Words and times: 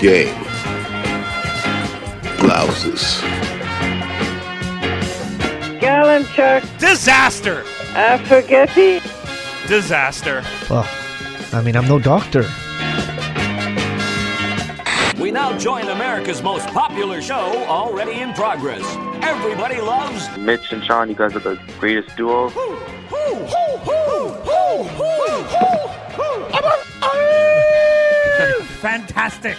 game. 0.00 0.34
Blouses. 2.38 3.20
Galanchuk, 5.78 6.62
Disaster! 6.78 7.64
Affogaty, 7.92 9.02
Disaster. 9.68 10.42
Well, 10.70 10.88
I 11.52 11.60
mean, 11.62 11.76
I'm 11.76 11.86
no 11.86 11.98
doctor. 11.98 12.44
We 15.20 15.30
now 15.30 15.56
join 15.58 15.86
America's 15.88 16.42
most 16.42 16.66
popular 16.68 17.20
show 17.20 17.66
already 17.66 18.20
in 18.20 18.32
progress. 18.32 18.82
Everybody 19.22 19.82
loves 19.82 20.34
Mitch 20.38 20.72
and 20.72 20.82
Sean, 20.82 21.10
you 21.10 21.14
guys 21.14 21.36
are 21.36 21.40
the 21.40 21.60
greatest 21.78 22.16
duo. 22.16 22.48
Fantastic. 28.80 29.58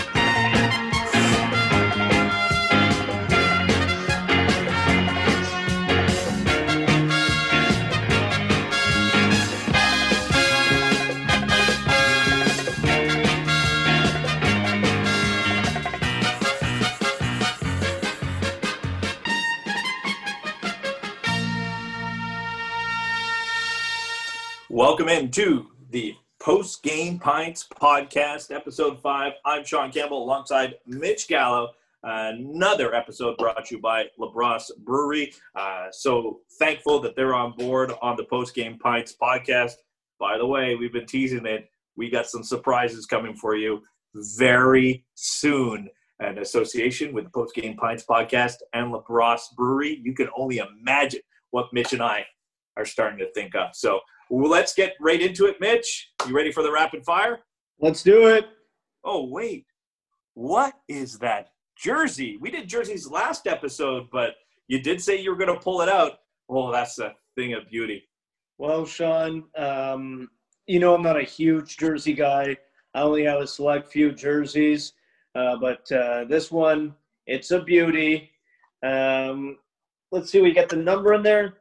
Welcome 24.81 25.09
into 25.09 25.67
the 25.91 26.15
Post 26.39 26.81
Game 26.81 27.19
Pints 27.19 27.67
podcast, 27.79 28.49
episode 28.49 28.99
five. 28.99 29.33
I'm 29.45 29.63
Sean 29.63 29.91
Campbell 29.91 30.23
alongside 30.23 30.73
Mitch 30.87 31.27
Gallo. 31.27 31.69
Another 32.01 32.95
episode 32.95 33.37
brought 33.37 33.63
to 33.63 33.75
you 33.75 33.79
by 33.79 34.05
LaBrosse 34.19 34.71
Brewery. 34.79 35.35
Uh, 35.55 35.89
so 35.91 36.39
thankful 36.57 36.99
that 37.01 37.15
they're 37.15 37.35
on 37.35 37.53
board 37.55 37.93
on 38.01 38.17
the 38.17 38.23
Post 38.23 38.55
Game 38.55 38.79
Pints 38.79 39.15
podcast. 39.21 39.73
By 40.19 40.39
the 40.39 40.47
way, 40.47 40.73
we've 40.73 40.91
been 40.91 41.05
teasing 41.05 41.45
it. 41.45 41.69
We 41.95 42.09
got 42.09 42.25
some 42.25 42.43
surprises 42.43 43.05
coming 43.05 43.35
for 43.35 43.55
you 43.55 43.83
very 44.15 45.05
soon. 45.13 45.89
An 46.21 46.39
association 46.39 47.13
with 47.13 47.25
the 47.25 47.29
Post 47.29 47.53
Game 47.53 47.77
Pints 47.77 48.03
podcast 48.03 48.55
and 48.73 48.91
LaBrosse 48.91 49.55
Brewery. 49.55 50.01
You 50.03 50.15
can 50.15 50.29
only 50.35 50.57
imagine 50.57 51.21
what 51.51 51.71
Mitch 51.71 51.93
and 51.93 52.01
I 52.01 52.25
are 52.77 52.85
starting 52.85 53.19
to 53.19 53.31
think 53.33 53.53
of. 53.55 53.75
So 53.75 53.99
well, 54.31 54.49
let's 54.49 54.73
get 54.73 54.93
right 55.01 55.21
into 55.21 55.45
it, 55.45 55.59
Mitch. 55.59 56.09
You 56.25 56.33
ready 56.33 56.53
for 56.53 56.63
the 56.63 56.71
rapid 56.71 57.03
fire? 57.03 57.39
Let's 57.81 58.01
do 58.01 58.27
it. 58.27 58.45
Oh, 59.03 59.25
wait. 59.25 59.65
What 60.35 60.73
is 60.87 61.19
that 61.19 61.49
jersey? 61.77 62.37
We 62.39 62.49
did 62.49 62.69
jerseys 62.69 63.09
last 63.09 63.45
episode, 63.45 64.07
but 64.09 64.35
you 64.69 64.81
did 64.81 65.01
say 65.01 65.19
you 65.19 65.31
were 65.31 65.37
going 65.37 65.53
to 65.53 65.61
pull 65.61 65.81
it 65.81 65.89
out. 65.89 66.19
Oh, 66.47 66.71
that's 66.71 66.97
a 66.99 67.13
thing 67.35 67.53
of 67.53 67.67
beauty. 67.69 68.07
Well, 68.57 68.85
Sean, 68.85 69.43
um, 69.57 70.29
you 70.65 70.79
know 70.79 70.95
I'm 70.95 71.01
not 71.01 71.19
a 71.19 71.23
huge 71.23 71.75
jersey 71.77 72.13
guy. 72.13 72.55
I 72.93 73.01
only 73.01 73.23
have 73.23 73.41
a 73.41 73.47
select 73.47 73.91
few 73.91 74.13
jerseys, 74.13 74.93
uh, 75.35 75.57
but 75.57 75.91
uh, 75.91 76.23
this 76.23 76.51
one, 76.51 76.95
it's 77.27 77.51
a 77.51 77.61
beauty. 77.61 78.31
Um, 78.81 79.57
let's 80.11 80.31
see, 80.31 80.41
we 80.41 80.53
get 80.53 80.69
the 80.69 80.77
number 80.77 81.13
in 81.13 81.23
there. 81.23 81.55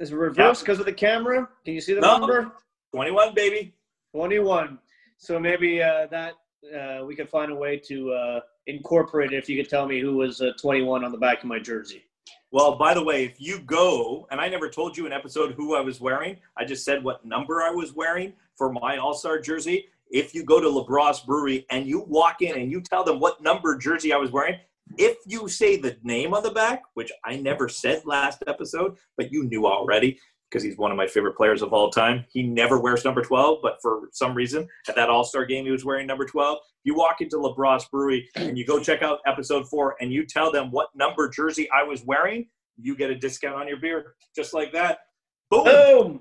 Is 0.00 0.10
it 0.12 0.16
reversed 0.16 0.60
Yeah. 0.60 0.64
because 0.64 0.78
of 0.80 0.86
the 0.86 0.92
camera? 0.92 1.48
Can 1.64 1.74
you 1.74 1.80
see 1.80 1.94
the 1.94 2.00
No. 2.00 2.18
number? 2.18 2.52
21, 2.92 3.34
baby. 3.34 3.74
21. 4.14 4.78
So 5.16 5.38
maybe 5.38 5.82
uh, 5.82 6.06
that 6.10 6.34
uh, 6.76 7.04
we 7.04 7.14
could 7.14 7.28
find 7.28 7.50
a 7.50 7.54
way 7.54 7.76
to 7.76 8.12
uh, 8.12 8.40
incorporate 8.66 9.32
it 9.32 9.36
if 9.36 9.48
you 9.48 9.56
could 9.60 9.70
tell 9.70 9.86
me 9.86 10.00
who 10.00 10.16
was 10.16 10.40
uh, 10.40 10.52
21 10.60 11.04
on 11.04 11.12
the 11.12 11.18
back 11.18 11.38
of 11.42 11.44
my 11.48 11.58
jersey. 11.58 12.02
Well, 12.50 12.76
by 12.76 12.92
the 12.92 13.02
way, 13.02 13.24
if 13.24 13.40
you 13.40 13.60
go, 13.60 14.26
and 14.30 14.40
I 14.40 14.48
never 14.48 14.68
told 14.68 14.96
you 14.96 15.06
in 15.06 15.12
episode 15.12 15.54
who 15.54 15.74
I 15.74 15.80
was 15.80 16.00
wearing, 16.00 16.36
I 16.56 16.64
just 16.64 16.84
said 16.84 17.02
what 17.02 17.24
number 17.24 17.62
I 17.62 17.70
was 17.70 17.94
wearing 17.94 18.34
for 18.56 18.70
my 18.72 18.98
All 18.98 19.14
Star 19.14 19.40
jersey. 19.40 19.86
If 20.10 20.34
you 20.34 20.44
go 20.44 20.60
to 20.60 20.68
LaBrosse 20.68 21.24
Brewery 21.24 21.64
and 21.70 21.86
you 21.86 22.00
walk 22.00 22.42
in 22.42 22.58
and 22.58 22.70
you 22.70 22.82
tell 22.82 23.02
them 23.04 23.18
what 23.20 23.42
number 23.42 23.78
jersey 23.78 24.12
I 24.12 24.18
was 24.18 24.30
wearing, 24.30 24.56
if 24.98 25.16
you 25.26 25.48
say 25.48 25.76
the 25.76 25.96
name 26.02 26.34
on 26.34 26.42
the 26.42 26.50
back, 26.50 26.82
which 26.94 27.12
I 27.24 27.36
never 27.36 27.68
said 27.68 28.02
last 28.04 28.42
episode, 28.46 28.96
but 29.16 29.32
you 29.32 29.44
knew 29.44 29.66
already 29.66 30.18
because 30.50 30.62
he's 30.62 30.76
one 30.76 30.90
of 30.90 30.98
my 30.98 31.06
favorite 31.06 31.36
players 31.36 31.62
of 31.62 31.72
all 31.72 31.90
time. 31.90 32.26
He 32.30 32.42
never 32.42 32.78
wears 32.78 33.04
number 33.04 33.22
12, 33.22 33.60
but 33.62 33.78
for 33.80 34.10
some 34.12 34.34
reason 34.34 34.68
at 34.86 34.94
that 34.96 35.08
All 35.08 35.24
Star 35.24 35.46
game, 35.46 35.64
he 35.64 35.70
was 35.70 35.84
wearing 35.84 36.06
number 36.06 36.26
12. 36.26 36.58
You 36.84 36.94
walk 36.94 37.22
into 37.22 37.36
LaBrosse 37.36 37.90
Brewery 37.90 38.28
and 38.36 38.58
you 38.58 38.66
go 38.66 38.78
check 38.78 39.02
out 39.02 39.20
episode 39.26 39.66
four 39.68 39.96
and 40.00 40.12
you 40.12 40.26
tell 40.26 40.52
them 40.52 40.70
what 40.70 40.88
number 40.94 41.28
jersey 41.30 41.68
I 41.70 41.82
was 41.84 42.04
wearing, 42.04 42.48
you 42.76 42.96
get 42.96 43.10
a 43.10 43.14
discount 43.14 43.54
on 43.54 43.66
your 43.66 43.78
beer. 43.78 44.14
Just 44.36 44.52
like 44.52 44.72
that. 44.72 44.98
Boom. 45.50 45.64
Boom! 45.64 46.20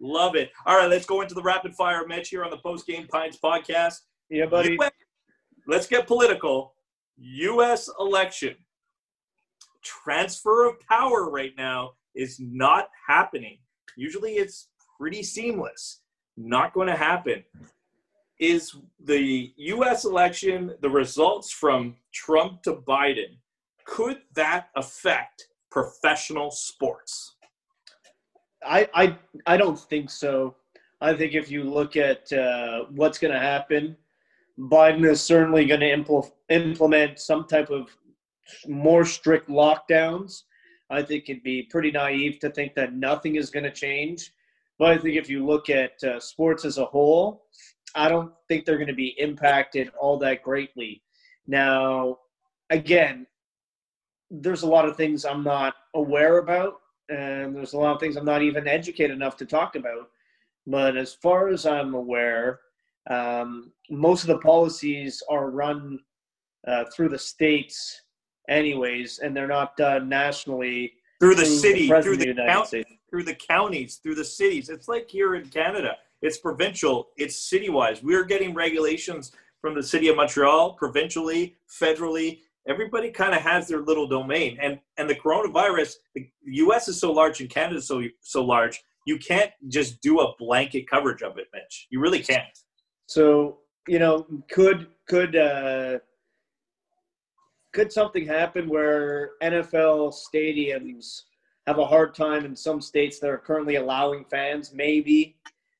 Love 0.00 0.36
it. 0.36 0.50
All 0.66 0.76
right, 0.76 0.90
let's 0.90 1.06
go 1.06 1.20
into 1.22 1.34
the 1.34 1.42
rapid 1.42 1.74
fire, 1.74 2.06
Mitch, 2.06 2.28
here 2.28 2.44
on 2.44 2.50
the 2.50 2.58
Post 2.58 2.86
Game 2.86 3.06
Pints 3.06 3.38
podcast. 3.42 3.94
Yeah, 4.28 4.46
buddy. 4.46 4.76
Let's 5.66 5.86
get 5.86 6.06
political. 6.06 6.73
U.S. 7.16 7.88
election. 7.98 8.56
Transfer 9.82 10.66
of 10.68 10.80
power 10.88 11.30
right 11.30 11.52
now 11.56 11.92
is 12.14 12.38
not 12.40 12.88
happening. 13.06 13.58
Usually 13.96 14.34
it's 14.34 14.68
pretty 14.98 15.22
seamless. 15.22 16.00
Not 16.36 16.72
going 16.72 16.88
to 16.88 16.96
happen. 16.96 17.44
Is 18.40 18.74
the 19.04 19.52
U.S. 19.56 20.04
election, 20.04 20.74
the 20.80 20.90
results 20.90 21.52
from 21.52 21.96
Trump 22.12 22.62
to 22.64 22.74
Biden, 22.74 23.36
could 23.84 24.18
that 24.34 24.68
affect 24.74 25.48
professional 25.70 26.50
sports? 26.50 27.36
I, 28.66 28.88
I 28.94 29.18
I 29.46 29.56
don't 29.56 29.78
think 29.78 30.10
so. 30.10 30.56
I 31.00 31.12
think 31.14 31.34
if 31.34 31.50
you 31.50 31.64
look 31.64 31.96
at 31.96 32.32
uh, 32.32 32.84
what's 32.90 33.18
going 33.18 33.32
to 33.32 33.38
happen, 33.38 33.96
Biden 34.58 35.04
is 35.08 35.20
certainly 35.20 35.66
going 35.66 35.80
to 35.80 35.96
impl- 35.96 36.32
implement 36.48 37.18
some 37.18 37.46
type 37.46 37.70
of 37.70 37.88
more 38.66 39.04
strict 39.04 39.48
lockdowns. 39.48 40.42
I 40.90 41.02
think 41.02 41.28
it'd 41.28 41.42
be 41.42 41.64
pretty 41.64 41.90
naive 41.90 42.38
to 42.40 42.50
think 42.50 42.74
that 42.74 42.94
nothing 42.94 43.36
is 43.36 43.50
going 43.50 43.64
to 43.64 43.72
change. 43.72 44.32
But 44.78 44.92
I 44.92 44.98
think 44.98 45.16
if 45.16 45.28
you 45.28 45.44
look 45.44 45.70
at 45.70 46.02
uh, 46.04 46.20
sports 46.20 46.64
as 46.64 46.78
a 46.78 46.84
whole, 46.84 47.44
I 47.94 48.08
don't 48.08 48.32
think 48.48 48.64
they're 48.64 48.76
going 48.76 48.88
to 48.88 48.94
be 48.94 49.14
impacted 49.18 49.90
all 49.98 50.18
that 50.18 50.42
greatly. 50.42 51.02
Now, 51.46 52.18
again, 52.70 53.26
there's 54.30 54.62
a 54.62 54.68
lot 54.68 54.88
of 54.88 54.96
things 54.96 55.24
I'm 55.24 55.44
not 55.44 55.74
aware 55.94 56.38
about 56.38 56.80
and 57.08 57.54
there's 57.54 57.74
a 57.74 57.78
lot 57.78 57.94
of 57.94 58.00
things 58.00 58.16
I'm 58.16 58.24
not 58.24 58.42
even 58.42 58.66
educated 58.66 59.14
enough 59.14 59.36
to 59.38 59.46
talk 59.46 59.76
about. 59.76 60.08
But 60.66 60.96
as 60.96 61.14
far 61.14 61.48
as 61.48 61.66
I'm 61.66 61.94
aware, 61.94 62.60
um, 63.10 63.72
most 63.90 64.22
of 64.22 64.28
the 64.28 64.38
policies 64.38 65.22
are 65.30 65.50
run 65.50 65.98
uh, 66.66 66.84
through 66.94 67.10
the 67.10 67.18
states, 67.18 68.02
anyways, 68.48 69.18
and 69.18 69.36
they're 69.36 69.46
not 69.46 69.76
done 69.76 70.08
nationally 70.08 70.92
Through 71.20 71.34
the 71.36 71.44
through 71.44 71.56
city, 71.56 71.88
President 71.88 72.04
through 72.04 72.16
the 72.16 72.24
the 72.24 72.42
United 72.42 72.52
count, 72.52 72.86
through 73.10 73.22
the 73.24 73.34
counties, 73.34 73.96
through 73.96 74.14
the 74.14 74.24
cities. 74.24 74.68
It's 74.68 74.88
like 74.88 75.08
here 75.08 75.34
in 75.34 75.48
Canada. 75.48 75.96
It's 76.22 76.38
provincial, 76.38 77.08
it's 77.18 77.36
city 77.36 77.68
wise. 77.68 78.02
We're 78.02 78.24
getting 78.24 78.54
regulations 78.54 79.32
from 79.60 79.74
the 79.74 79.82
city 79.82 80.08
of 80.08 80.16
Montreal, 80.16 80.72
provincially, 80.74 81.56
federally. 81.68 82.40
Everybody 82.66 83.10
kind 83.10 83.34
of 83.34 83.42
has 83.42 83.68
their 83.68 83.80
little 83.80 84.08
domain. 84.08 84.58
And 84.60 84.80
and 84.96 85.08
the 85.08 85.14
coronavirus, 85.14 85.96
the 86.14 86.30
US 86.44 86.88
is 86.88 86.98
so 86.98 87.12
large 87.12 87.40
and 87.42 87.50
Canada 87.50 87.76
is 87.76 87.86
so 87.86 88.02
so 88.20 88.42
large, 88.42 88.82
you 89.06 89.18
can't 89.18 89.50
just 89.68 90.00
do 90.00 90.20
a 90.20 90.34
blanket 90.38 90.88
coverage 90.88 91.22
of 91.22 91.36
it, 91.36 91.48
Mitch. 91.52 91.88
You 91.90 92.00
really 92.00 92.22
can't. 92.22 92.58
So 93.06 93.58
you 93.86 93.98
know, 93.98 94.26
could 94.50 94.88
could 95.06 95.36
uh, 95.36 95.98
could 97.72 97.92
something 97.92 98.26
happen 98.26 98.68
where 98.68 99.32
NFL 99.42 100.14
stadiums 100.14 101.22
have 101.66 101.78
a 101.78 101.84
hard 101.84 102.14
time 102.14 102.44
in 102.44 102.54
some 102.54 102.80
states 102.80 103.18
that 103.20 103.30
are 103.30 103.38
currently 103.38 103.76
allowing 103.76 104.24
fans? 104.24 104.72
Maybe, 104.72 105.36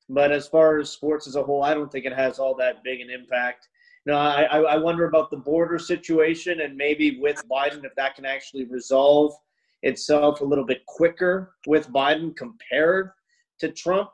but 0.09 0.31
as 0.31 0.47
far 0.47 0.79
as 0.79 0.91
sports 0.91 1.27
as 1.27 1.35
a 1.35 1.43
whole, 1.43 1.63
I 1.63 1.73
don't 1.73 1.91
think 1.91 2.05
it 2.05 2.13
has 2.13 2.37
all 2.39 2.55
that 2.55 2.83
big 2.83 3.01
an 3.01 3.09
impact. 3.09 3.67
I, 4.07 4.45
I 4.45 4.59
I 4.59 4.77
wonder 4.77 5.05
about 5.05 5.31
the 5.31 5.37
border 5.37 5.79
situation 5.79 6.61
and 6.61 6.77
maybe 6.77 7.19
with 7.19 7.41
Biden 7.49 7.83
if 7.85 7.95
that 7.95 8.15
can 8.15 8.25
actually 8.25 8.65
resolve 8.65 9.33
itself 9.81 10.41
a 10.41 10.45
little 10.45 10.65
bit 10.65 10.85
quicker 10.85 11.55
with 11.65 11.89
Biden 11.91 12.35
compared 12.35 13.11
to 13.59 13.71
Trump. 13.71 14.11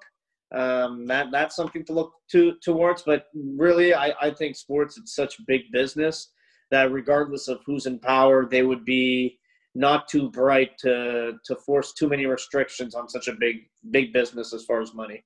Um, 0.54 1.06
that 1.08 1.28
that's 1.32 1.56
something 1.56 1.86
to 1.86 1.94
look 1.94 2.14
to 2.32 2.56
towards. 2.64 3.04
But 3.04 3.26
really, 3.34 3.94
I, 3.94 4.14
I 4.22 4.32
think 4.32 4.56
sports 4.56 4.98
it's 4.98 5.16
such 5.16 5.46
big 5.48 5.62
business 5.72 6.30
that 6.72 6.92
regardless 6.92 7.48
of 7.48 7.60
who's 7.66 7.86
in 7.86 8.00
power, 8.00 8.46
they 8.46 8.64
would 8.64 8.86
be 8.86 9.40
not 9.76 10.08
too 10.08 10.30
bright 10.32 10.78
to 10.80 11.34
to 11.46 11.56
force 11.56 11.94
too 11.94 12.10
many 12.10 12.26
restrictions 12.26 12.96
on 12.96 13.08
such 13.08 13.28
a 13.28 13.34
big 13.34 13.58
big 13.92 14.12
business 14.12 14.54
as 14.54 14.66
far 14.66 14.82
as 14.82 14.94
money. 14.94 15.24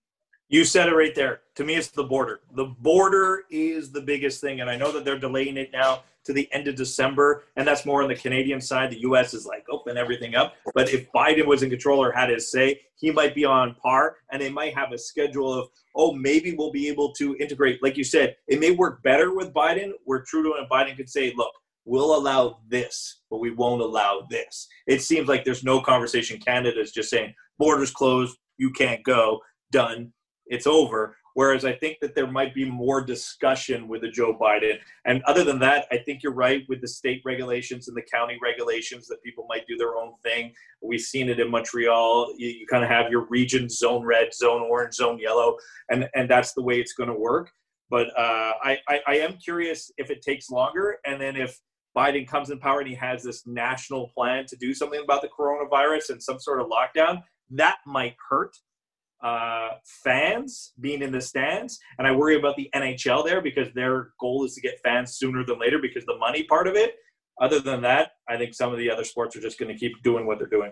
You 0.48 0.64
said 0.64 0.90
it 0.90 0.96
right 0.96 1.16
there. 1.16 1.42
To 1.56 1.64
me, 1.64 1.74
it's 1.76 1.88
the 1.88 2.04
border. 2.04 2.42
The 2.56 2.66
border 2.66 3.46
is 3.50 3.92
the 3.92 4.02
biggest 4.02 4.42
thing, 4.42 4.62
and 4.62 4.70
I 4.70 4.78
know 4.78 4.92
that 4.92 5.04
they're 5.04 5.18
delaying 5.18 5.58
it 5.58 5.72
now 5.72 6.04
to 6.26 6.34
the 6.34 6.52
end 6.52 6.68
of 6.68 6.76
December, 6.76 7.44
and 7.56 7.68
that's 7.68 7.86
more 7.86 8.02
on 8.02 8.10
the 8.10 8.16
Canadian 8.16 8.60
side. 8.60 8.92
The 8.92 9.02
U.S. 9.02 9.34
is 9.34 9.46
like 9.46 9.66
open 9.70 9.98
everything 9.98 10.36
up, 10.36 10.56
but 10.74 10.94
if 10.94 11.12
Biden 11.12 11.46
was 11.46 11.64
in 11.64 11.70
control 11.70 12.04
or 12.04 12.12
had 12.12 12.30
his 12.30 12.52
say, 12.52 12.82
he 12.96 13.12
might 13.12 13.36
be 13.36 13.46
on 13.46 13.76
par, 13.76 14.18
and 14.32 14.42
they 14.42 14.50
might 14.50 14.76
have 14.76 14.92
a 14.92 14.98
schedule 14.98 15.54
of 15.54 15.70
oh 15.96 16.14
maybe 16.14 16.56
we'll 16.56 16.72
be 16.72 16.88
able 16.88 17.14
to 17.14 17.36
integrate. 17.38 17.82
Like 17.82 17.98
you 17.98 18.04
said, 18.04 18.36
it 18.48 18.60
may 18.60 18.72
work 18.72 19.02
better 19.04 19.34
with 19.34 19.54
Biden, 19.54 19.92
where 20.04 20.22
Trudeau 20.22 20.56
and 20.60 20.70
Biden 20.70 20.98
could 20.98 21.10
say, 21.10 21.34
look, 21.36 21.54
we'll 21.86 22.18
allow 22.18 22.60
this, 22.68 23.22
but 23.30 23.40
we 23.40 23.52
won't 23.52 23.82
allow 23.82 24.28
this. 24.30 24.68
It 24.88 25.02
seems 25.02 25.28
like 25.28 25.46
there's 25.46 25.64
no 25.64 25.82
conversation. 25.82 26.40
Canada 26.40 26.80
is 26.80 26.92
just 26.92 27.10
saying 27.10 27.34
borders 27.58 27.92
closed, 27.92 28.38
you 28.58 28.72
can't 28.72 29.04
go, 29.04 29.40
done 29.72 30.12
it's 30.48 30.68
over. 30.68 31.18
Whereas 31.36 31.66
I 31.66 31.74
think 31.74 32.00
that 32.00 32.16
there 32.16 32.32
might 32.32 32.56
be 32.56 32.64
more 32.64 33.02
discussion 33.02 33.90
with 33.90 34.02
the 34.02 34.10
Joe 34.10 34.38
Biden. 34.40 34.80
And 35.04 35.22
other 35.24 35.44
than 35.44 35.60
that, 35.60 35.86
I 35.92 35.98
think 35.98 36.24
you're 36.24 36.34
right 36.34 36.64
with 36.70 36.80
the 36.80 36.88
state 36.88 37.22
regulations 37.26 37.90
and 37.90 37.96
the 37.96 38.02
county 38.02 38.40
regulations 38.42 39.06
that 39.08 39.22
people 39.22 39.46
might 39.50 39.68
do 39.68 39.76
their 39.76 39.98
own 39.98 40.14
thing. 40.24 40.54
We've 40.82 41.02
seen 41.02 41.28
it 41.28 41.42
in 41.42 41.52
Montreal. 41.52 42.34
You, 42.38 42.48
you 42.48 42.66
kind 42.68 42.86
of 42.86 42.90
have 42.90 43.12
your 43.12 43.26
region 43.26 43.68
zone 43.68 44.06
red, 44.06 44.34
zone 44.34 44.62
orange, 44.62 44.96
zone 44.96 45.20
yellow, 45.20 45.58
and, 45.90 46.08
and 46.16 46.30
that's 46.30 46.54
the 46.54 46.64
way 46.64 46.80
it's 46.80 46.94
going 46.94 47.10
to 47.10 47.20
work. 47.20 47.52
But 47.90 48.08
uh, 48.18 48.54
I, 48.64 48.80
I, 48.88 49.02
I 49.06 49.16
am 49.18 49.34
curious 49.34 49.92
if 49.98 50.10
it 50.10 50.22
takes 50.22 50.50
longer 50.50 51.00
and 51.06 51.20
then 51.22 51.36
if 51.36 51.60
Biden 51.98 52.26
comes 52.26 52.50
in 52.50 52.60
power 52.60 52.80
and 52.80 52.88
he 52.88 52.96
has 52.96 53.24
this 53.24 53.46
national 53.46 54.08
plan 54.16 54.46
to 54.48 54.56
do 54.56 54.74
something 54.74 55.02
about 55.04 55.22
the 55.22 55.30
coronavirus 55.30 56.12
and 56.12 56.24
some 56.24 56.40
sort 56.40 56.62
of 56.62 56.68
lockdown, 56.68 57.22
that 57.52 57.78
might 57.86 58.16
hurt 58.30 58.56
uh, 59.26 59.70
fans 59.84 60.74
being 60.80 61.02
in 61.02 61.12
the 61.12 61.20
stands, 61.20 61.80
and 61.98 62.08
I 62.08 62.12
worry 62.12 62.36
about 62.36 62.56
the 62.58 62.70
NHL 62.76 63.26
there 63.26 63.42
because 63.42 63.74
their 63.74 64.12
goal 64.20 64.46
is 64.46 64.54
to 64.54 64.62
get 64.62 64.80
fans 64.84 65.18
sooner 65.18 65.44
than 65.44 65.60
later 65.60 65.80
because 65.80 66.06
the 66.06 66.18
money 66.18 66.44
part 66.44 66.68
of 66.68 66.76
it. 66.76 66.98
Other 67.42 67.60
than 67.60 67.82
that, 67.82 68.12
I 68.30 68.38
think 68.38 68.54
some 68.54 68.72
of 68.72 68.78
the 68.78 68.90
other 68.90 69.04
sports 69.04 69.36
are 69.36 69.42
just 69.42 69.58
going 69.58 69.74
to 69.74 69.78
keep 69.78 69.92
doing 70.04 70.28
what 70.28 70.38
they're 70.38 70.48
doing. 70.48 70.72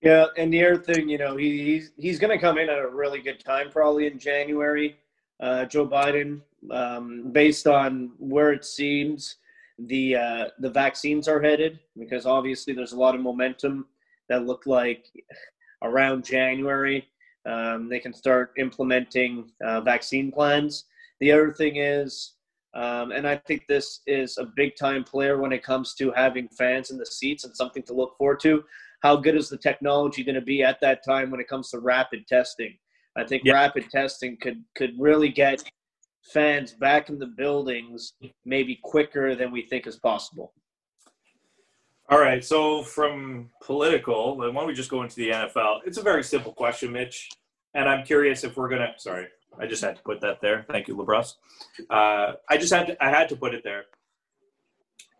Yeah, 0.00 0.26
and 0.36 0.54
the 0.54 0.64
other 0.64 0.78
thing, 0.80 1.08
you 1.08 1.18
know, 1.18 1.36
he, 1.36 1.64
he's 1.64 1.90
he's 1.96 2.20
going 2.20 2.30
to 2.30 2.40
come 2.40 2.56
in 2.56 2.70
at 2.70 2.78
a 2.78 2.88
really 2.88 3.20
good 3.20 3.44
time, 3.44 3.68
probably 3.68 4.06
in 4.06 4.16
January. 4.16 4.96
Uh, 5.40 5.64
Joe 5.64 5.86
Biden, 5.86 6.40
um, 6.70 7.32
based 7.32 7.66
on 7.66 8.12
where 8.18 8.52
it 8.52 8.64
seems 8.64 9.36
the 9.76 10.14
uh, 10.14 10.44
the 10.60 10.70
vaccines 10.70 11.26
are 11.26 11.42
headed, 11.42 11.80
because 11.98 12.26
obviously 12.26 12.74
there's 12.74 12.92
a 12.92 12.98
lot 12.98 13.16
of 13.16 13.20
momentum 13.20 13.86
that 14.28 14.46
look 14.46 14.66
like 14.66 15.10
around 15.82 16.24
January 16.24 17.08
um, 17.48 17.88
they 17.88 17.98
can 17.98 18.12
start 18.12 18.52
implementing 18.58 19.50
uh, 19.64 19.80
vaccine 19.80 20.30
plans. 20.30 20.84
The 21.20 21.32
other 21.32 21.52
thing 21.52 21.76
is, 21.76 22.34
um, 22.74 23.12
and 23.12 23.26
I 23.26 23.36
think 23.36 23.64
this 23.66 24.00
is 24.06 24.36
a 24.38 24.44
big 24.56 24.76
time 24.76 25.02
player 25.02 25.38
when 25.38 25.52
it 25.52 25.62
comes 25.62 25.94
to 25.94 26.12
having 26.12 26.48
fans 26.48 26.90
in 26.90 26.98
the 26.98 27.06
seats 27.06 27.44
and 27.44 27.56
something 27.56 27.82
to 27.84 27.94
look 27.94 28.16
forward 28.18 28.40
to. 28.40 28.62
How 29.00 29.16
good 29.16 29.36
is 29.36 29.48
the 29.48 29.56
technology 29.56 30.22
going 30.22 30.34
to 30.34 30.40
be 30.40 30.62
at 30.62 30.80
that 30.80 31.04
time 31.04 31.30
when 31.30 31.40
it 31.40 31.48
comes 31.48 31.70
to 31.70 31.78
rapid 31.78 32.26
testing? 32.26 32.76
I 33.16 33.24
think 33.24 33.42
yeah. 33.44 33.54
rapid 33.54 33.90
testing 33.90 34.36
could 34.40 34.62
could 34.76 34.92
really 34.98 35.28
get 35.28 35.62
fans 36.32 36.72
back 36.72 37.08
in 37.08 37.18
the 37.18 37.26
buildings 37.26 38.12
maybe 38.44 38.78
quicker 38.82 39.34
than 39.34 39.50
we 39.50 39.62
think 39.62 39.86
is 39.86 39.96
possible. 39.96 40.52
All 42.10 42.20
right. 42.20 42.42
So 42.42 42.82
from 42.82 43.50
political, 43.62 44.36
why 44.36 44.50
don't 44.50 44.66
we 44.66 44.72
just 44.72 44.90
go 44.90 45.02
into 45.02 45.16
the 45.16 45.30
NFL? 45.30 45.80
It's 45.84 45.98
a 45.98 46.02
very 46.02 46.24
simple 46.24 46.52
question, 46.52 46.90
Mitch, 46.90 47.28
and 47.74 47.88
I'm 47.88 48.04
curious 48.04 48.44
if 48.44 48.56
we're 48.56 48.68
gonna. 48.68 48.92
Sorry, 48.96 49.26
I 49.58 49.66
just 49.66 49.82
had 49.82 49.96
to 49.96 50.02
put 50.02 50.20
that 50.20 50.40
there. 50.40 50.64
Thank 50.70 50.88
you, 50.88 50.96
Lebras. 50.96 51.34
Uh, 51.90 52.34
I 52.48 52.56
just 52.56 52.72
had 52.72 52.88
to. 52.88 53.04
I 53.04 53.10
had 53.10 53.28
to 53.30 53.36
put 53.36 53.54
it 53.54 53.62
there. 53.64 53.84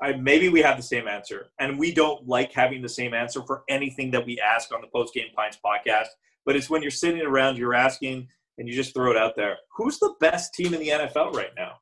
I, 0.01 0.13
maybe 0.13 0.49
we 0.49 0.63
have 0.63 0.77
the 0.77 0.83
same 0.83 1.09
answer, 1.09 1.49
and 1.59 1.79
we 1.79 1.93
don't 1.93 2.27
like 2.29 2.53
having 2.53 2.83
the 2.83 2.89
same 2.89 3.15
answer 3.15 3.43
for 3.43 3.65
anything 3.69 4.11
that 4.13 4.25
we 4.25 4.41
ask 4.41 4.73
on 4.73 4.81
the 4.81 4.87
Post 4.87 5.13
Game 5.15 5.29
Pints 5.35 5.59
podcast. 5.65 6.07
But 6.47 6.57
it's 6.57 6.71
when 6.71 6.83
you're 6.83 6.91
sitting 6.91 7.21
around, 7.21 7.59
you're 7.59 7.75
asking, 7.75 8.29
and 8.59 8.69
you 8.69 8.75
just 8.75 8.95
throw 8.95 9.11
it 9.11 9.17
out 9.17 9.35
there. 9.35 9.57
Who's 9.77 9.99
the 9.99 10.15
best 10.21 10.55
team 10.55 10.73
in 10.73 10.81
the 10.81 10.89
NFL 10.89 11.35
right 11.35 11.51
now? 11.57 11.79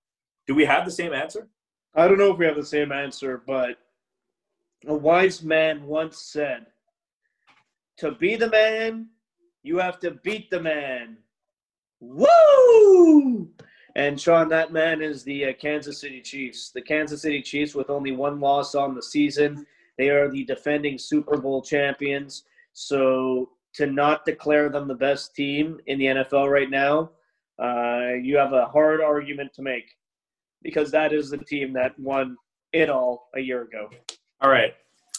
Do 0.46 0.54
we 0.54 0.64
have 0.64 0.84
the 0.84 0.90
same 0.90 1.12
answer? 1.12 1.48
I 1.94 2.08
don't 2.08 2.18
know 2.18 2.32
if 2.32 2.38
we 2.38 2.46
have 2.46 2.56
the 2.56 2.64
same 2.64 2.92
answer, 2.92 3.42
but 3.46 3.78
a 4.86 4.94
wise 4.94 5.42
man 5.42 5.84
once 5.84 6.18
said, 6.18 6.66
To 7.98 8.12
be 8.12 8.36
the 8.36 8.50
man, 8.50 9.08
you 9.66 9.78
have 9.78 9.98
to 10.00 10.12
beat 10.22 10.48
the 10.50 10.60
man. 10.60 11.16
Woo! 12.00 13.48
And 13.96 14.20
Sean, 14.20 14.48
that 14.50 14.72
man 14.72 15.02
is 15.02 15.24
the 15.24 15.46
uh, 15.46 15.52
Kansas 15.54 16.00
City 16.00 16.20
Chiefs. 16.20 16.70
The 16.70 16.82
Kansas 16.82 17.22
City 17.22 17.42
Chiefs, 17.42 17.74
with 17.74 17.90
only 17.90 18.12
one 18.12 18.38
loss 18.38 18.74
on 18.74 18.94
the 18.94 19.02
season, 19.02 19.66
they 19.98 20.10
are 20.10 20.30
the 20.30 20.44
defending 20.44 20.98
Super 20.98 21.38
Bowl 21.38 21.62
champions. 21.62 22.44
So 22.74 23.50
to 23.74 23.86
not 23.86 24.24
declare 24.24 24.68
them 24.68 24.86
the 24.86 24.94
best 24.94 25.34
team 25.34 25.80
in 25.86 25.98
the 25.98 26.06
NFL 26.06 26.50
right 26.50 26.70
now, 26.70 27.10
uh, 27.58 28.14
you 28.22 28.36
have 28.36 28.52
a 28.52 28.66
hard 28.66 29.00
argument 29.00 29.52
to 29.54 29.62
make 29.62 29.96
because 30.62 30.90
that 30.90 31.12
is 31.12 31.30
the 31.30 31.38
team 31.38 31.72
that 31.72 31.98
won 31.98 32.36
it 32.72 32.90
all 32.90 33.30
a 33.34 33.40
year 33.40 33.62
ago. 33.62 33.88
All 34.42 34.50
right. 34.50 34.74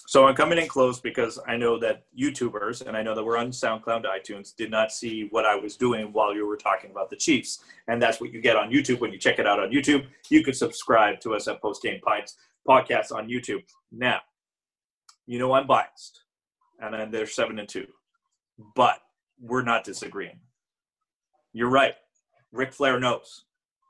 So 0.08 0.26
I'm 0.26 0.36
coming 0.36 0.58
in 0.58 0.70
close 0.70 1.02
because 1.02 1.38
I 1.50 1.58
know 1.58 1.78
that 1.80 2.06
YouTubers, 2.18 2.88
and 2.88 2.96
I 2.96 3.04
know 3.04 3.14
that 3.14 3.26
we're 3.26 3.38
on 3.38 3.50
SoundCloud, 3.50 4.06
iTunes, 4.06 4.56
did 4.56 4.72
not 4.72 4.94
see 4.94 5.28
what 5.32 5.46
I 5.46 5.54
was 5.54 5.76
doing 5.76 6.14
while 6.14 6.34
you 6.34 6.48
were 6.48 6.56
talking 6.56 6.92
about 6.92 7.10
the 7.10 7.18
Chiefs. 7.18 7.60
And 7.90 8.02
that's 8.02 8.22
what 8.22 8.32
you 8.32 8.40
get 8.40 8.56
on 8.56 8.72
YouTube 8.72 9.02
when 9.02 9.12
you 9.12 9.20
check 9.20 9.38
it 9.38 9.46
out 9.46 9.60
on 9.60 9.70
YouTube. 9.70 10.06
You 10.30 10.46
can 10.46 10.54
subscribe 10.54 11.20
to 11.20 11.36
us 11.36 11.50
at 11.50 11.62
Post 11.62 11.84
Game 11.84 12.00
Pints 12.00 12.38
podcast 12.66 13.12
on 13.12 13.28
YouTube. 13.28 13.64
Now, 13.92 14.22
you 15.26 15.40
know 15.40 15.52
I'm 15.52 15.68
biased, 15.68 16.22
and 16.80 16.94
then 16.94 17.12
they're 17.12 17.28
seven 17.28 17.60
and 17.60 17.68
two, 17.68 17.88
but 18.78 19.00
we're 19.42 19.62
not 19.62 19.84
disagreeing. 19.84 20.40
You're 21.52 21.70
right. 21.70 21.96
Ric 22.54 22.72
Flair 22.72 22.98
knows 22.98 23.44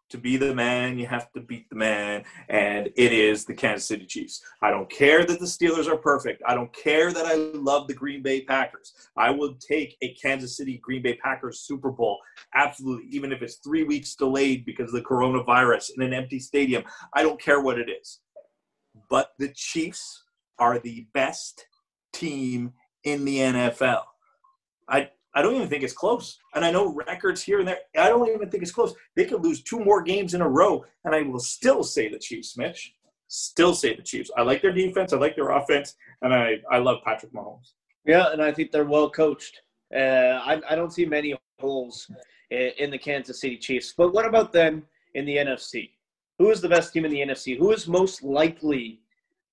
to 0.10 0.18
be 0.18 0.38
the 0.38 0.54
man, 0.54 0.98
you 0.98 1.06
have 1.06 1.32
to 1.34 1.42
beat 1.42 1.70
the 1.70 1.76
man, 1.76 2.24
and 2.50 2.88
it 2.96 3.12
is 3.12 3.46
the 3.46 3.54
Kansas 3.54 3.88
City 3.88 4.06
Chiefs. 4.06 4.42
I 4.62 4.72
don't 4.72 4.90
care 4.90 5.26
that 5.26 5.40
the 5.40 5.46
Steelers 5.46 5.88
are 5.88 5.98
perfect. 5.98 6.42
I 6.46 6.56
don't 6.56 6.72
care 6.74 7.12
that 7.12 7.26
I 7.26 7.36
love 7.36 7.88
the 7.88 7.94
Green 7.94 8.22
Bay 8.22 8.42
Packers. 8.42 8.94
I 9.18 9.32
will 9.32 9.56
take 9.56 9.98
a 10.02 10.14
Kansas 10.14 10.56
City 10.56 10.78
Green 10.78 11.02
Bay 11.02 11.16
Packers 11.16 11.60
Super 11.60 11.92
Bowl, 11.92 12.20
absolutely, 12.56 13.10
even 13.10 13.32
if 13.32 13.42
it's 13.42 13.56
three 13.56 13.84
weeks 13.84 14.16
delayed 14.16 14.66
because 14.66 14.90
of 14.90 14.94
the 14.94 15.02
coronavirus 15.02 15.92
in 15.98 16.04
an 16.04 16.14
empty 16.14 16.40
stadium. 16.40 16.84
I 17.14 17.24
don't 17.24 17.42
care 17.42 17.62
what 17.62 17.80
it 17.80 17.90
is. 17.90 18.20
But 19.10 19.32
the 19.38 19.50
Chiefs 19.50 20.24
are 20.60 20.80
the 20.80 21.08
best 21.14 21.68
team 22.14 22.74
in 23.04 23.26
the 23.26 23.38
NFL. 23.40 24.04
I 24.90 25.10
I 25.36 25.42
don't 25.42 25.56
even 25.56 25.68
think 25.68 25.84
it's 25.84 25.94
close. 25.94 26.40
And 26.56 26.66
I 26.66 26.72
know 26.72 26.94
records 26.94 27.44
here 27.44 27.60
and 27.60 27.68
there. 27.68 27.80
I 27.98 28.10
don't 28.10 28.28
even 28.28 28.50
think 28.50 28.64
it's 28.64 28.72
close. 28.72 28.94
They 29.16 29.26
could 29.26 29.44
lose 29.44 29.62
two 29.62 29.80
more 29.80 30.02
games 30.02 30.34
in 30.34 30.42
a 30.42 30.50
row, 30.50 30.84
and 31.06 31.14
I 31.14 31.22
will 31.22 31.40
still 31.40 31.84
say 31.84 32.10
the 32.10 32.20
Chiefs, 32.20 32.58
Mitch. 32.58 32.94
Still 33.28 33.76
say 33.76 33.96
the 33.96 34.02
Chiefs. 34.02 34.32
I 34.38 34.42
like 34.42 34.62
their 34.62 34.72
defense. 34.72 35.14
I 35.14 35.18
like 35.18 35.36
their 35.36 35.50
offense, 35.50 35.96
and 36.22 36.34
I, 36.34 36.56
I 36.72 36.78
love 36.80 37.00
Patrick 37.04 37.34
Mahomes. 37.34 37.74
Yeah, 38.06 38.32
and 38.32 38.42
I 38.42 38.52
think 38.52 38.72
they're 38.72 38.86
well 38.86 39.10
coached. 39.10 39.62
Uh, 39.94 40.40
I, 40.44 40.62
I 40.70 40.76
don't 40.76 40.94
see 40.94 41.06
many 41.06 41.36
holes 41.60 42.10
in, 42.50 42.72
in 42.80 42.90
the 42.90 42.98
Kansas 42.98 43.42
City 43.42 43.58
Chiefs. 43.58 43.94
But 43.98 44.14
what 44.14 44.26
about 44.26 44.54
them 44.54 44.84
in 45.14 45.26
the 45.26 45.38
NFC? 45.38 45.92
Who 46.40 46.52
is 46.52 46.62
the 46.62 46.70
best 46.70 46.94
team 46.94 47.06
in 47.06 47.12
the 47.12 47.20
NFC? 47.20 47.58
Who 47.58 47.72
is 47.72 47.88
most 47.88 48.24
likely 48.24 49.02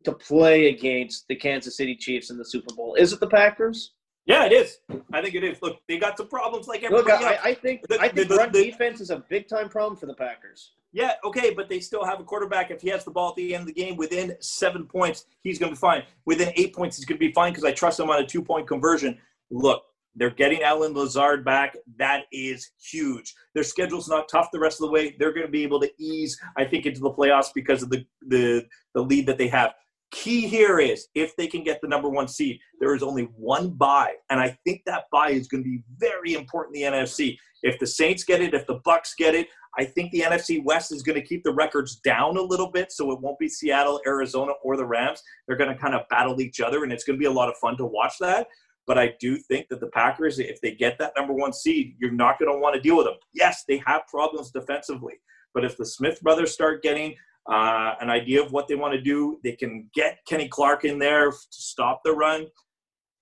to 0.04 0.12
play 0.12 0.68
against 0.68 1.26
the 1.28 1.36
Kansas 1.36 1.76
City 1.76 1.96
Chiefs 1.96 2.30
in 2.30 2.36
the 2.36 2.44
Super 2.44 2.74
Bowl? 2.74 2.94
Is 2.94 3.12
it 3.12 3.20
the 3.20 3.26
Packers? 3.26 3.92
Yeah, 4.26 4.46
it 4.46 4.52
is. 4.52 4.78
I 5.12 5.20
think 5.20 5.34
it 5.34 5.44
is. 5.44 5.60
Look, 5.60 5.80
they 5.86 5.98
got 5.98 6.16
some 6.16 6.28
problems 6.28 6.66
like 6.66 6.82
everybody 6.82 7.12
Look, 7.12 7.22
else. 7.22 7.38
I, 7.44 7.50
I 7.50 7.54
think 7.54 7.86
the, 7.88 8.00
I 8.00 8.08
think 8.08 8.28
the, 8.28 8.36
run 8.36 8.52
the, 8.52 8.64
defense 8.64 9.00
is 9.00 9.10
a 9.10 9.22
big 9.28 9.48
time 9.48 9.68
problem 9.68 9.98
for 9.98 10.06
the 10.06 10.14
Packers. 10.14 10.72
Yeah, 10.92 11.12
okay, 11.24 11.52
but 11.52 11.68
they 11.68 11.80
still 11.80 12.04
have 12.04 12.20
a 12.20 12.24
quarterback. 12.24 12.70
If 12.70 12.80
he 12.80 12.88
has 12.88 13.04
the 13.04 13.10
ball 13.10 13.30
at 13.30 13.36
the 13.36 13.54
end 13.54 13.62
of 13.62 13.66
the 13.66 13.74
game 13.74 13.96
within 13.96 14.36
seven 14.40 14.86
points, 14.86 15.26
he's 15.42 15.58
going 15.58 15.70
to 15.70 15.76
be 15.76 15.80
fine. 15.80 16.04
Within 16.24 16.52
eight 16.56 16.74
points, 16.74 16.96
he's 16.96 17.04
going 17.04 17.18
to 17.18 17.26
be 17.26 17.32
fine 17.32 17.52
because 17.52 17.64
I 17.64 17.72
trust 17.72 18.00
him 18.00 18.08
on 18.08 18.22
a 18.22 18.26
two 18.26 18.42
point 18.42 18.66
conversion. 18.66 19.18
Look, 19.50 19.82
they're 20.16 20.30
getting 20.30 20.62
Allen 20.62 20.94
Lazard 20.94 21.44
back. 21.44 21.76
That 21.98 22.24
is 22.32 22.70
huge. 22.80 23.34
Their 23.54 23.64
schedule's 23.64 24.08
not 24.08 24.28
tough 24.28 24.50
the 24.52 24.60
rest 24.60 24.80
of 24.80 24.86
the 24.86 24.92
way. 24.92 25.16
They're 25.18 25.32
going 25.32 25.46
to 25.46 25.52
be 25.52 25.64
able 25.64 25.80
to 25.80 25.90
ease, 25.98 26.40
I 26.56 26.64
think, 26.64 26.86
into 26.86 27.00
the 27.00 27.10
playoffs 27.10 27.52
because 27.54 27.82
of 27.82 27.90
the 27.90 28.06
the, 28.26 28.64
the 28.94 29.02
lead 29.02 29.26
that 29.26 29.36
they 29.36 29.48
have. 29.48 29.74
Key 30.14 30.46
here 30.46 30.78
is 30.78 31.08
if 31.14 31.34
they 31.36 31.46
can 31.46 31.64
get 31.64 31.80
the 31.82 31.88
number 31.88 32.08
one 32.08 32.28
seed, 32.28 32.60
there 32.80 32.94
is 32.94 33.02
only 33.02 33.24
one 33.36 33.70
buy, 33.70 34.14
and 34.30 34.40
I 34.40 34.56
think 34.64 34.82
that 34.86 35.04
buy 35.10 35.30
is 35.30 35.48
going 35.48 35.64
to 35.64 35.68
be 35.68 35.82
very 35.98 36.34
important 36.34 36.76
in 36.76 36.92
the 36.92 36.98
NFC. 36.98 37.36
If 37.62 37.78
the 37.80 37.86
Saints 37.86 38.22
get 38.24 38.40
it, 38.40 38.54
if 38.54 38.66
the 38.66 38.80
Bucks 38.84 39.14
get 39.16 39.34
it, 39.34 39.48
I 39.76 39.84
think 39.84 40.12
the 40.12 40.20
NFC 40.20 40.62
West 40.64 40.92
is 40.92 41.02
going 41.02 41.20
to 41.20 41.26
keep 41.26 41.42
the 41.42 41.52
records 41.52 41.96
down 41.96 42.36
a 42.36 42.42
little 42.42 42.70
bit, 42.70 42.92
so 42.92 43.10
it 43.10 43.20
won't 43.20 43.38
be 43.40 43.48
Seattle, 43.48 44.00
Arizona, 44.06 44.52
or 44.62 44.76
the 44.76 44.86
Rams. 44.86 45.20
They're 45.46 45.56
going 45.56 45.74
to 45.74 45.80
kind 45.80 45.94
of 45.94 46.08
battle 46.08 46.40
each 46.40 46.60
other, 46.60 46.84
and 46.84 46.92
it's 46.92 47.04
going 47.04 47.18
to 47.18 47.20
be 47.20 47.26
a 47.26 47.32
lot 47.32 47.48
of 47.48 47.56
fun 47.56 47.76
to 47.78 47.84
watch 47.84 48.14
that. 48.20 48.46
But 48.86 48.98
I 48.98 49.14
do 49.18 49.36
think 49.36 49.68
that 49.70 49.80
the 49.80 49.88
Packers, 49.88 50.38
if 50.38 50.60
they 50.60 50.74
get 50.74 50.98
that 50.98 51.14
number 51.16 51.32
one 51.32 51.52
seed, 51.52 51.96
you're 51.98 52.12
not 52.12 52.38
going 52.38 52.52
to 52.52 52.58
want 52.58 52.76
to 52.76 52.80
deal 52.80 52.96
with 52.96 53.06
them. 53.06 53.16
Yes, 53.32 53.64
they 53.66 53.82
have 53.84 54.06
problems 54.06 54.52
defensively, 54.52 55.14
but 55.54 55.64
if 55.64 55.76
the 55.76 55.86
Smith 55.86 56.20
brothers 56.20 56.52
start 56.52 56.82
getting 56.82 57.16
uh, 57.50 57.94
an 58.00 58.10
idea 58.10 58.42
of 58.42 58.52
what 58.52 58.68
they 58.68 58.74
want 58.74 58.94
to 58.94 59.00
do, 59.00 59.38
they 59.44 59.52
can 59.52 59.88
get 59.94 60.18
Kenny 60.26 60.48
Clark 60.48 60.84
in 60.84 60.98
there 60.98 61.30
to 61.30 61.36
stop 61.50 62.00
the 62.04 62.12
run. 62.12 62.46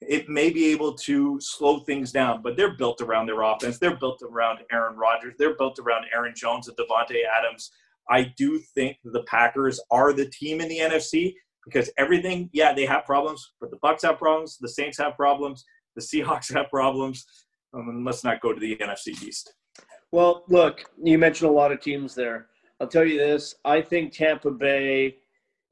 It 0.01 0.29
may 0.29 0.51
be 0.51 0.67
able 0.67 0.95
to 0.95 1.39
slow 1.41 1.81
things 1.81 2.13
down, 2.13 2.43
but 2.43 2.57
they're 2.57 2.77
built 2.77 3.01
around 3.01 3.27
their 3.27 3.43
offense. 3.43 3.79
They're 3.79 3.97
built 3.97 4.23
around 4.23 4.61
Aaron 4.73 4.97
Rodgers. 4.97 5.35
They're 5.39 5.57
built 5.57 5.79
around 5.79 6.07
Aaron 6.15 6.35
Jones 6.37 6.69
and 6.69 6.77
Davante 6.77 7.19
Adams. 7.39 7.71
I 8.11 8.33
do 8.37 8.59
think 8.75 8.97
the 9.05 9.23
Packers 9.25 9.81
are 9.91 10.13
the 10.13 10.27
team 10.27 10.61
in 10.61 10.69
the 10.69 10.79
NFC 10.79 11.35
because 11.65 11.91
everything, 11.99 12.51
yeah, 12.53 12.73
they 12.73 12.85
have 12.85 13.05
problems, 13.05 13.53
but 13.61 13.71
the 13.71 13.79
Bucks 13.81 14.03
have 14.03 14.19
problems, 14.19 14.59
the 14.61 14.69
Saints 14.69 14.99
have 14.99 15.15
problems, 15.17 15.65
the 15.95 16.03
Seahawks 16.03 16.53
have 16.55 16.69
problems. 16.71 17.25
Um, 17.75 18.05
let's 18.05 18.25
not 18.25 18.41
go 18.41 18.53
to 18.53 18.61
the 18.61 18.77
NFC 18.77 19.09
East. 19.23 19.55
Well, 20.11 20.45
look, 20.49 20.85
you 21.03 21.17
mentioned 21.17 21.51
a 21.51 21.55
lot 21.55 21.73
of 21.73 21.81
teams 21.81 22.15
there. 22.15 22.49
I'll 22.83 22.89
tell 22.89 23.05
you 23.05 23.17
this: 23.17 23.55
I 23.65 23.81
think 23.81 24.13
Tampa 24.13 24.51
Bay 24.51 25.19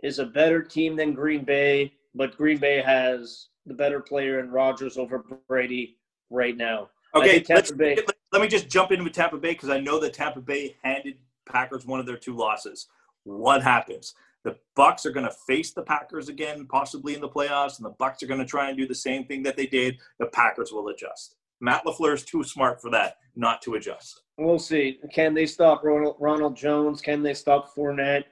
is 0.05 0.21
a 0.21 0.27
better 0.27 0.63
team 0.63 0.95
than 0.95 1.13
Green 1.13 1.45
Bay, 1.45 1.93
but 2.15 2.37
Green 2.37 2.59
Bay 2.59 2.81
has 2.81 3.49
the 3.67 3.75
better 3.75 3.99
player 3.99 4.39
in 4.39 4.53
Rodgers 4.53 4.97
over 4.97 5.25
Brady 5.49 5.97
right 6.31 6.57
now. 6.57 6.89
Okay, 7.17 7.41
Tampa 7.41 7.75
Bay. 7.75 7.99
Let 8.33 8.41
me 8.41 8.47
just 8.47 8.69
jump 8.69 8.93
in 8.93 9.03
with 9.03 9.13
Tampa 9.13 9.39
Bay 9.39 9.55
because 9.55 9.71
I 9.71 9.81
know 9.81 9.99
that 9.99 10.15
Tampa 10.15 10.41
Bay 10.41 10.77
handed 10.85 11.17
Packers 11.51 11.85
one 11.85 11.99
of 11.99 12.07
their 12.07 12.17
two 12.17 12.37
losses. 12.37 12.87
What 13.25 13.61
happens? 13.61 14.15
The 14.45 14.57
Bucks 14.77 15.05
are 15.05 15.11
going 15.11 15.27
to 15.27 15.35
face 15.49 15.73
the 15.73 15.83
Packers 15.83 16.29
again, 16.29 16.65
possibly 16.67 17.15
in 17.15 17.21
the 17.21 17.29
playoffs, 17.29 17.79
and 17.79 17.85
the 17.85 17.97
Bucks 17.99 18.23
are 18.23 18.29
going 18.29 18.39
to 18.39 18.47
try 18.47 18.69
and 18.69 18.79
do 18.79 18.87
the 18.87 18.95
same 18.95 19.25
thing 19.25 19.43
that 19.43 19.57
they 19.57 19.67
did. 19.67 19.99
The 20.21 20.27
Packers 20.27 20.71
will 20.71 20.87
adjust. 20.89 21.35
Matt 21.61 21.85
LaFleur 21.85 22.15
is 22.15 22.25
too 22.25 22.43
smart 22.43 22.81
for 22.81 22.91
that, 22.91 23.17
not 23.37 23.63
to 23.63 23.75
adjust. 23.75 24.23
We'll 24.39 24.59
see. 24.59 24.99
Can 25.13 25.35
they 25.35 25.47
stop 25.47 25.85
Ronald, 25.85 26.17
Ronald 26.19 26.57
Jones? 26.57 27.01
Can 27.01 27.23
they 27.23 27.35
stop 27.35 27.75
Fournette? 27.75 28.25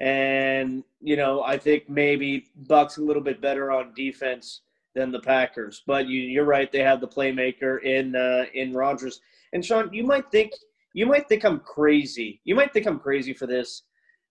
And 0.00 0.82
you 1.00 1.16
know, 1.16 1.42
I 1.42 1.58
think 1.58 1.88
maybe 1.88 2.46
Bucks 2.66 2.96
a 2.96 3.02
little 3.02 3.22
bit 3.22 3.40
better 3.40 3.70
on 3.70 3.92
defense 3.94 4.62
than 4.94 5.12
the 5.12 5.20
Packers. 5.20 5.82
But 5.86 6.06
you, 6.08 6.20
you're 6.20 6.44
right; 6.44 6.72
they 6.72 6.80
have 6.80 7.00
the 7.00 7.08
playmaker 7.08 7.82
in 7.82 8.16
uh, 8.16 8.46
in 8.54 8.72
Rodgers. 8.72 9.20
And 9.52 9.64
Sean, 9.64 9.92
you 9.92 10.04
might 10.04 10.30
think 10.30 10.52
you 10.94 11.06
might 11.06 11.28
think 11.28 11.44
I'm 11.44 11.60
crazy. 11.60 12.40
You 12.44 12.54
might 12.54 12.72
think 12.72 12.86
I'm 12.86 12.98
crazy 12.98 13.34
for 13.34 13.46
this, 13.46 13.82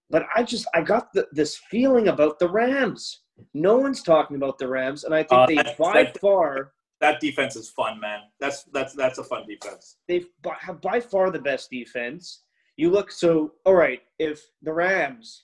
but 0.09 0.25
I 0.35 0.43
just 0.43 0.65
I 0.73 0.81
got 0.81 1.13
the, 1.13 1.27
this 1.31 1.57
feeling 1.69 2.07
about 2.07 2.39
the 2.39 2.49
Rams. 2.49 3.21
No 3.53 3.77
one's 3.77 4.03
talking 4.03 4.35
about 4.35 4.57
the 4.57 4.67
Rams, 4.67 5.03
and 5.03 5.13
I 5.13 5.23
think 5.23 5.41
Uh, 5.41 5.45
they 5.45 5.75
by 5.77 6.11
far 6.19 6.73
That 7.01 7.19
defense 7.19 7.55
is 7.55 7.69
fun, 7.69 7.99
man. 7.99 8.19
That's 8.39 8.63
that's 8.65 8.93
that's 8.93 9.17
a 9.17 9.23
fun 9.23 9.45
defense. 9.47 9.97
they 10.07 10.23
have 10.59 10.81
by 10.81 10.99
far 10.99 11.31
the 11.31 11.39
best 11.39 11.69
defense. 11.71 12.43
You 12.77 12.91
look 12.91 13.11
so 13.11 13.53
all 13.65 13.73
right. 13.73 14.01
If 14.19 14.41
the 14.61 14.71
Rams, 14.71 15.43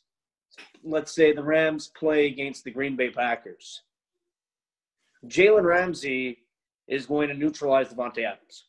let's 0.83 1.13
say 1.13 1.33
the 1.33 1.43
Rams 1.43 1.91
play 1.97 2.27
against 2.27 2.63
the 2.63 2.71
Green 2.71 2.95
Bay 2.95 3.09
Packers, 3.09 3.81
Jalen 5.25 5.63
Ramsey 5.63 6.37
is 6.87 7.07
going 7.07 7.27
to 7.27 7.33
neutralize 7.33 7.89
Davante 7.89 8.19
Adams. 8.19 8.65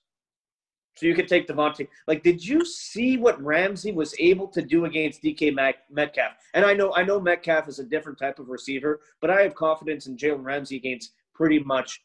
So 0.96 1.06
you 1.06 1.14
could 1.14 1.28
take 1.28 1.46
Davante. 1.46 1.86
Like, 2.08 2.24
did 2.24 2.44
you 2.44 2.64
see 2.64 3.18
what 3.18 3.40
Ramsey 3.40 3.92
was 3.92 4.16
able 4.18 4.48
to 4.48 4.60
do 4.60 4.84
against 4.84 5.22
DK 5.22 5.54
Metcalf? 5.90 6.32
And 6.54 6.64
I 6.64 6.74
know, 6.74 6.92
I 6.92 7.04
know 7.04 7.20
Metcalf 7.20 7.68
is 7.68 7.78
a 7.78 7.84
different 7.84 8.18
type 8.18 8.40
of 8.40 8.48
receiver, 8.48 9.00
but 9.20 9.30
I 9.30 9.42
have 9.42 9.54
confidence 9.54 10.08
in 10.08 10.16
Jalen 10.16 10.42
Ramsey 10.42 10.76
against 10.76 11.12
pretty 11.34 11.60
much 11.60 12.02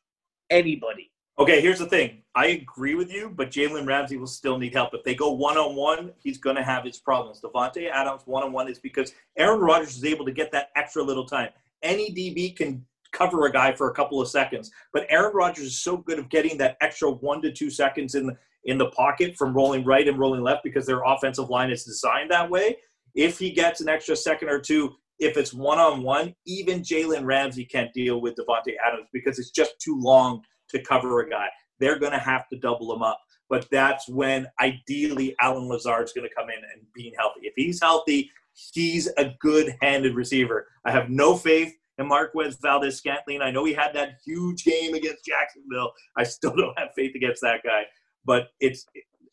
anybody. 0.49 1.11
Okay, 1.39 1.61
here's 1.61 1.79
the 1.79 1.87
thing. 1.87 2.21
I 2.35 2.47
agree 2.47 2.93
with 2.93 3.11
you, 3.11 3.31
but 3.35 3.49
Jalen 3.49 3.87
Ramsey 3.87 4.17
will 4.17 4.27
still 4.27 4.59
need 4.59 4.73
help. 4.73 4.93
If 4.93 5.03
they 5.03 5.15
go 5.15 5.31
one 5.31 5.57
on 5.57 5.75
one, 5.75 6.11
he's 6.19 6.37
going 6.37 6.55
to 6.55 6.63
have 6.63 6.83
his 6.83 6.99
problems. 6.99 7.41
Davante 7.41 7.89
Adams 7.89 8.21
one 8.25 8.43
on 8.43 8.51
one 8.51 8.69
is 8.69 8.77
because 8.77 9.13
Aaron 9.35 9.59
Rodgers 9.59 9.97
is 9.97 10.05
able 10.05 10.25
to 10.25 10.31
get 10.31 10.51
that 10.51 10.69
extra 10.75 11.01
little 11.01 11.25
time. 11.25 11.49
Any 11.81 12.11
DB 12.11 12.55
can 12.55 12.85
cover 13.11 13.45
a 13.45 13.51
guy 13.51 13.73
for 13.73 13.89
a 13.89 13.93
couple 13.93 14.21
of 14.21 14.27
seconds, 14.27 14.71
but 14.91 15.07
Aaron 15.09 15.35
Rodgers 15.35 15.65
is 15.65 15.79
so 15.79 15.97
good 15.97 16.19
at 16.19 16.29
getting 16.29 16.57
that 16.59 16.77
extra 16.81 17.09
one 17.09 17.41
to 17.41 17.51
two 17.51 17.71
seconds 17.71 18.13
in 18.13 18.27
the, 18.27 18.37
in 18.65 18.77
the 18.77 18.89
pocket 18.91 19.35
from 19.35 19.55
rolling 19.55 19.83
right 19.83 20.07
and 20.07 20.19
rolling 20.19 20.41
left 20.41 20.63
because 20.63 20.85
their 20.85 21.01
offensive 21.03 21.49
line 21.49 21.71
is 21.71 21.83
designed 21.83 22.29
that 22.29 22.49
way. 22.49 22.77
If 23.15 23.39
he 23.39 23.51
gets 23.51 23.81
an 23.81 23.89
extra 23.89 24.15
second 24.15 24.49
or 24.49 24.59
two, 24.59 24.95
if 25.19 25.37
it's 25.37 25.53
one 25.53 25.79
on 25.79 26.01
one, 26.01 26.35
even 26.45 26.81
Jalen 26.81 27.25
Ramsey 27.25 27.65
can't 27.65 27.93
deal 27.93 28.21
with 28.21 28.35
Davante 28.35 28.73
Adams 28.85 29.07
because 29.13 29.39
it's 29.39 29.51
just 29.51 29.79
too 29.79 29.97
long 29.99 30.41
to 30.69 30.81
cover 30.81 31.21
a 31.21 31.29
guy. 31.29 31.47
They're 31.79 31.99
going 31.99 32.11
to 32.11 32.19
have 32.19 32.47
to 32.49 32.57
double 32.57 32.93
him 32.93 33.03
up. 33.03 33.19
But 33.49 33.67
that's 33.69 34.09
when 34.09 34.47
ideally 34.59 35.35
Allen 35.41 35.67
Lazard's 35.67 36.13
going 36.13 36.27
to 36.27 36.35
come 36.35 36.49
in 36.49 36.55
and 36.55 36.85
being 36.95 37.13
healthy. 37.17 37.41
If 37.43 37.53
he's 37.55 37.79
healthy, 37.81 38.31
he's 38.73 39.07
a 39.17 39.33
good 39.39 39.75
handed 39.81 40.15
receiver. 40.15 40.67
I 40.85 40.91
have 40.91 41.09
no 41.09 41.35
faith 41.35 41.73
in 41.97 42.07
Marquez 42.07 42.57
Valdes-Scantling. 42.61 43.41
I 43.41 43.51
know 43.51 43.65
he 43.65 43.73
had 43.73 43.93
that 43.93 44.15
huge 44.25 44.63
game 44.63 44.93
against 44.93 45.25
Jacksonville. 45.25 45.91
I 46.17 46.23
still 46.23 46.55
don't 46.57 46.77
have 46.79 46.89
faith 46.95 47.15
against 47.15 47.41
that 47.41 47.61
guy. 47.63 47.83
But 48.25 48.47
it's 48.59 48.85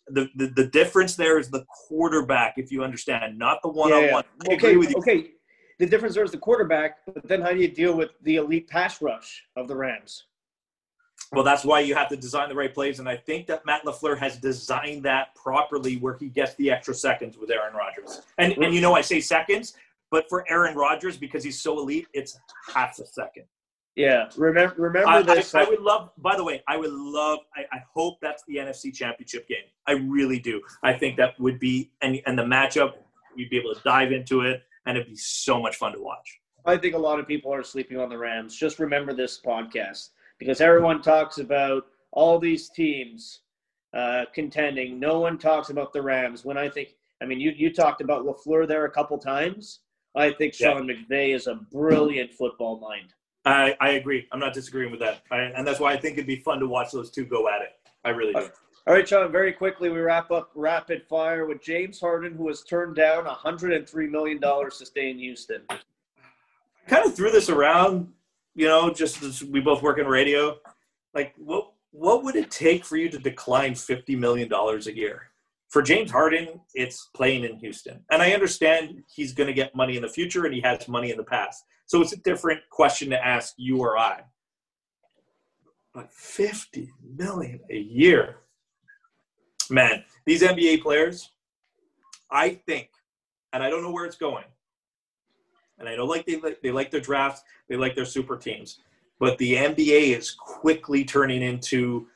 the, 0.09 0.29
the, 0.35 0.49
the 0.49 0.67
difference 0.67 1.17
there 1.17 1.39
is 1.39 1.51
the 1.51 1.65
quarterback, 1.89 2.55
if 2.57 2.71
you 2.71 2.83
understand, 2.83 3.39
not 3.39 3.63
the 3.63 3.69
one 3.69 3.93
on 3.93 4.11
one. 4.13 4.25
Okay, 4.51 4.77
with 4.77 4.91
you. 4.91 4.97
okay. 4.97 5.31
The 5.81 5.87
difference 5.87 6.15
there 6.15 6.25
is 6.25 6.31
the 6.31 6.37
quarterback, 6.37 6.99
but 7.07 7.27
then 7.27 7.41
how 7.41 7.53
do 7.53 7.59
you 7.59 7.67
deal 7.67 7.97
with 7.97 8.11
the 8.23 8.37
elite 8.37 8.69
pass 8.69 9.01
rush 9.01 9.47
of 9.57 9.67
the 9.67 9.75
Rams? 9.75 10.27
Well, 11.33 11.43
that's 11.43 11.65
why 11.65 11.81
you 11.81 11.95
have 11.95 12.11
to 12.11 12.19
design 12.19 12.51
the 12.51 12.55
right 12.55 12.73
plays, 12.73 12.99
and 12.99 13.09
I 13.09 13.17
think 13.17 13.47
that 13.47 13.65
Matt 13.65 13.87
LaFleur 13.87 14.19
has 14.19 14.37
designed 14.37 15.05
that 15.05 15.35
properly, 15.35 15.97
where 15.97 16.19
he 16.19 16.29
gets 16.29 16.55
the 16.57 16.71
extra 16.71 16.93
seconds 16.93 17.39
with 17.39 17.51
Aaron 17.51 17.75
Rodgers. 17.75 18.21
And 18.37 18.53
and 18.59 18.75
you 18.75 18.83
know, 18.83 18.95
I 18.95 19.01
say 19.01 19.23
seconds, 19.23 19.73
but 20.11 20.29
for 20.29 20.45
Aaron 20.51 20.77
Rodgers 20.77 21.17
because 21.17 21.43
he's 21.43 21.63
so 21.63 21.79
elite, 21.79 22.09
it's 22.13 22.39
half 22.69 22.99
a 22.99 23.07
second. 23.07 23.45
Yeah, 23.97 24.29
remember 24.37 24.75
remember 24.77 25.09
I, 25.09 25.19
I, 25.21 25.23
this. 25.23 25.55
I 25.55 25.63
uh, 25.63 25.71
would 25.71 25.81
love. 25.81 26.11
By 26.19 26.37
the 26.37 26.45
way, 26.45 26.63
I 26.69 26.77
would 26.77 26.93
love. 26.93 27.39
I, 27.57 27.63
I 27.73 27.83
hope 27.95 28.19
that's 28.21 28.43
the 28.47 28.57
NFC 28.57 28.93
Championship 28.95 29.49
game. 29.49 29.65
I 29.87 29.93
really 29.93 30.41
do. 30.41 30.61
I 30.83 30.93
think 30.93 31.17
that 31.17 31.41
would 31.41 31.59
be 31.59 31.91
and 32.03 32.21
and 32.27 32.39
the 32.39 32.45
matchup, 32.45 32.97
you'd 33.35 33.49
be 33.49 33.57
able 33.57 33.75
to 33.75 33.81
dive 33.83 34.13
into 34.13 34.43
it, 34.43 34.63
and 34.91 34.99
it'd 34.99 35.09
be 35.09 35.17
so 35.17 35.63
much 35.63 35.77
fun 35.77 35.93
to 35.93 36.01
watch. 36.01 36.41
I 36.67 36.77
think 36.77 36.95
a 36.95 36.99
lot 36.99 37.21
of 37.21 37.29
people 37.29 37.55
are 37.55 37.63
sleeping 37.63 37.97
on 37.97 38.09
the 38.09 38.19
Rams. 38.19 38.57
Just 38.57 38.81
remember 38.81 39.15
this 39.15 39.41
podcast 39.41 40.09
because 40.39 40.61
everyone 40.61 41.01
talks 41.01 41.39
about 41.39 41.85
all 42.11 42.41
these 42.41 42.69
teams 42.71 43.43
uh, 43.95 44.25
contending. 44.35 44.99
No 44.99 45.21
one 45.21 45.39
talks 45.39 45.71
about 45.71 45.93
the 45.93 46.03
Rams. 46.03 46.45
When 46.45 46.59
I 46.59 46.69
think, 46.69 46.97
I 47.23 47.25
mean, 47.25 47.39
you 47.39 47.53
you 47.57 47.73
talked 47.73 48.01
about 48.01 48.27
LaFleur 48.27 48.67
there 48.67 48.85
a 48.85 48.91
couple 48.91 49.17
times. 49.17 49.81
I 50.17 50.33
think 50.33 50.59
Yeah. 50.59 50.73
Sean 50.73 50.89
McVay 50.89 51.37
is 51.37 51.47
a 51.47 51.55
brilliant 51.55 52.33
football 52.33 52.81
mind. 52.81 53.15
I, 53.45 53.77
I 53.81 53.91
agree. 53.91 54.27
I'm 54.33 54.41
not 54.41 54.53
disagreeing 54.53 54.91
with 54.91 55.01
that, 55.01 55.23
I, 55.31 55.39
and 55.39 55.65
that's 55.67 55.79
why 55.81 55.93
I 55.93 55.97
think 55.97 56.15
it'd 56.15 56.27
be 56.27 56.41
fun 56.41 56.59
to 56.59 56.67
watch 56.67 56.91
those 56.91 57.11
two 57.11 57.25
go 57.25 57.49
at 57.49 57.63
it. 57.63 57.71
I 58.05 58.11
really 58.11 58.35
do. 58.35 58.49
All 58.91 58.97
right, 58.97 59.07
John, 59.07 59.31
Very 59.31 59.53
quickly, 59.53 59.89
we 59.89 60.01
wrap 60.01 60.33
up 60.33 60.51
rapid 60.57 61.05
fire 61.09 61.47
with 61.47 61.63
James 61.63 62.01
Harden, 62.01 62.35
who 62.35 62.49
has 62.49 62.65
turned 62.65 62.97
down 62.97 63.25
103 63.25 64.09
million 64.09 64.41
dollars 64.41 64.79
to 64.79 64.87
stay 64.87 65.13
in 65.13 65.19
Houston. 65.21 65.63
I 65.71 65.79
kind 66.89 67.07
of 67.07 67.15
threw 67.15 67.31
this 67.31 67.49
around, 67.49 68.13
you 68.57 68.67
know, 68.67 68.93
just 68.93 69.23
as 69.23 69.45
we 69.45 69.61
both 69.61 69.81
work 69.81 70.01
in 70.01 70.09
radio. 70.09 70.57
Like, 71.15 71.35
what 71.37 71.71
what 71.93 72.25
would 72.25 72.35
it 72.35 72.51
take 72.51 72.85
for 72.85 72.97
you 72.97 73.09
to 73.11 73.19
decline 73.21 73.77
fifty 73.77 74.17
million 74.17 74.49
dollars 74.49 74.89
a 74.89 74.97
year? 74.97 75.31
For 75.69 75.83
James 75.83 76.11
Harden, 76.11 76.61
it's 76.75 77.11
playing 77.15 77.45
in 77.45 77.59
Houston, 77.59 78.01
and 78.11 78.21
I 78.21 78.33
understand 78.33 79.05
he's 79.07 79.33
going 79.33 79.47
to 79.47 79.55
get 79.55 79.73
money 79.73 79.99
in 79.99 80.03
the 80.03 80.09
future, 80.09 80.47
and 80.47 80.53
he 80.53 80.61
has 80.63 80.89
money 80.89 81.13
in 81.13 81.17
the 81.17 81.23
past. 81.23 81.63
So 81.87 82.03
it's 82.03 82.13
a 82.13 82.17
different 82.17 82.59
question 82.71 83.09
to 83.11 83.25
ask 83.25 83.55
you 83.57 83.79
or 83.79 83.97
I. 83.97 84.23
But 85.95 86.13
fifty 86.13 86.91
million 87.17 87.61
a 87.71 87.79
year, 87.79 88.39
man, 89.71 90.05
these 90.27 90.43
NBA 90.43 90.83
players, 90.83 91.31
I 92.31 92.50
think, 92.50 92.91
and 93.53 93.62
I 93.62 93.71
don't 93.71 93.83
know 93.83 93.91
where 93.91 94.05
it's 94.05 94.17
going. 94.17 94.45
And 95.79 95.89
I 95.89 95.97
know 95.97 96.05
like 96.05 96.27
they 96.27 96.41
they 96.62 96.71
like 96.71 96.91
their 96.91 97.00
drafts, 97.00 97.43
they 97.69 97.77
like 97.77 97.95
their 97.95 98.05
super 98.05 98.37
teams, 98.37 98.81
but 99.19 99.39
the 99.39 99.55
NBA 99.55 100.17
is 100.17 100.31
quickly 100.31 101.05
turning 101.05 101.43
into 101.43 102.07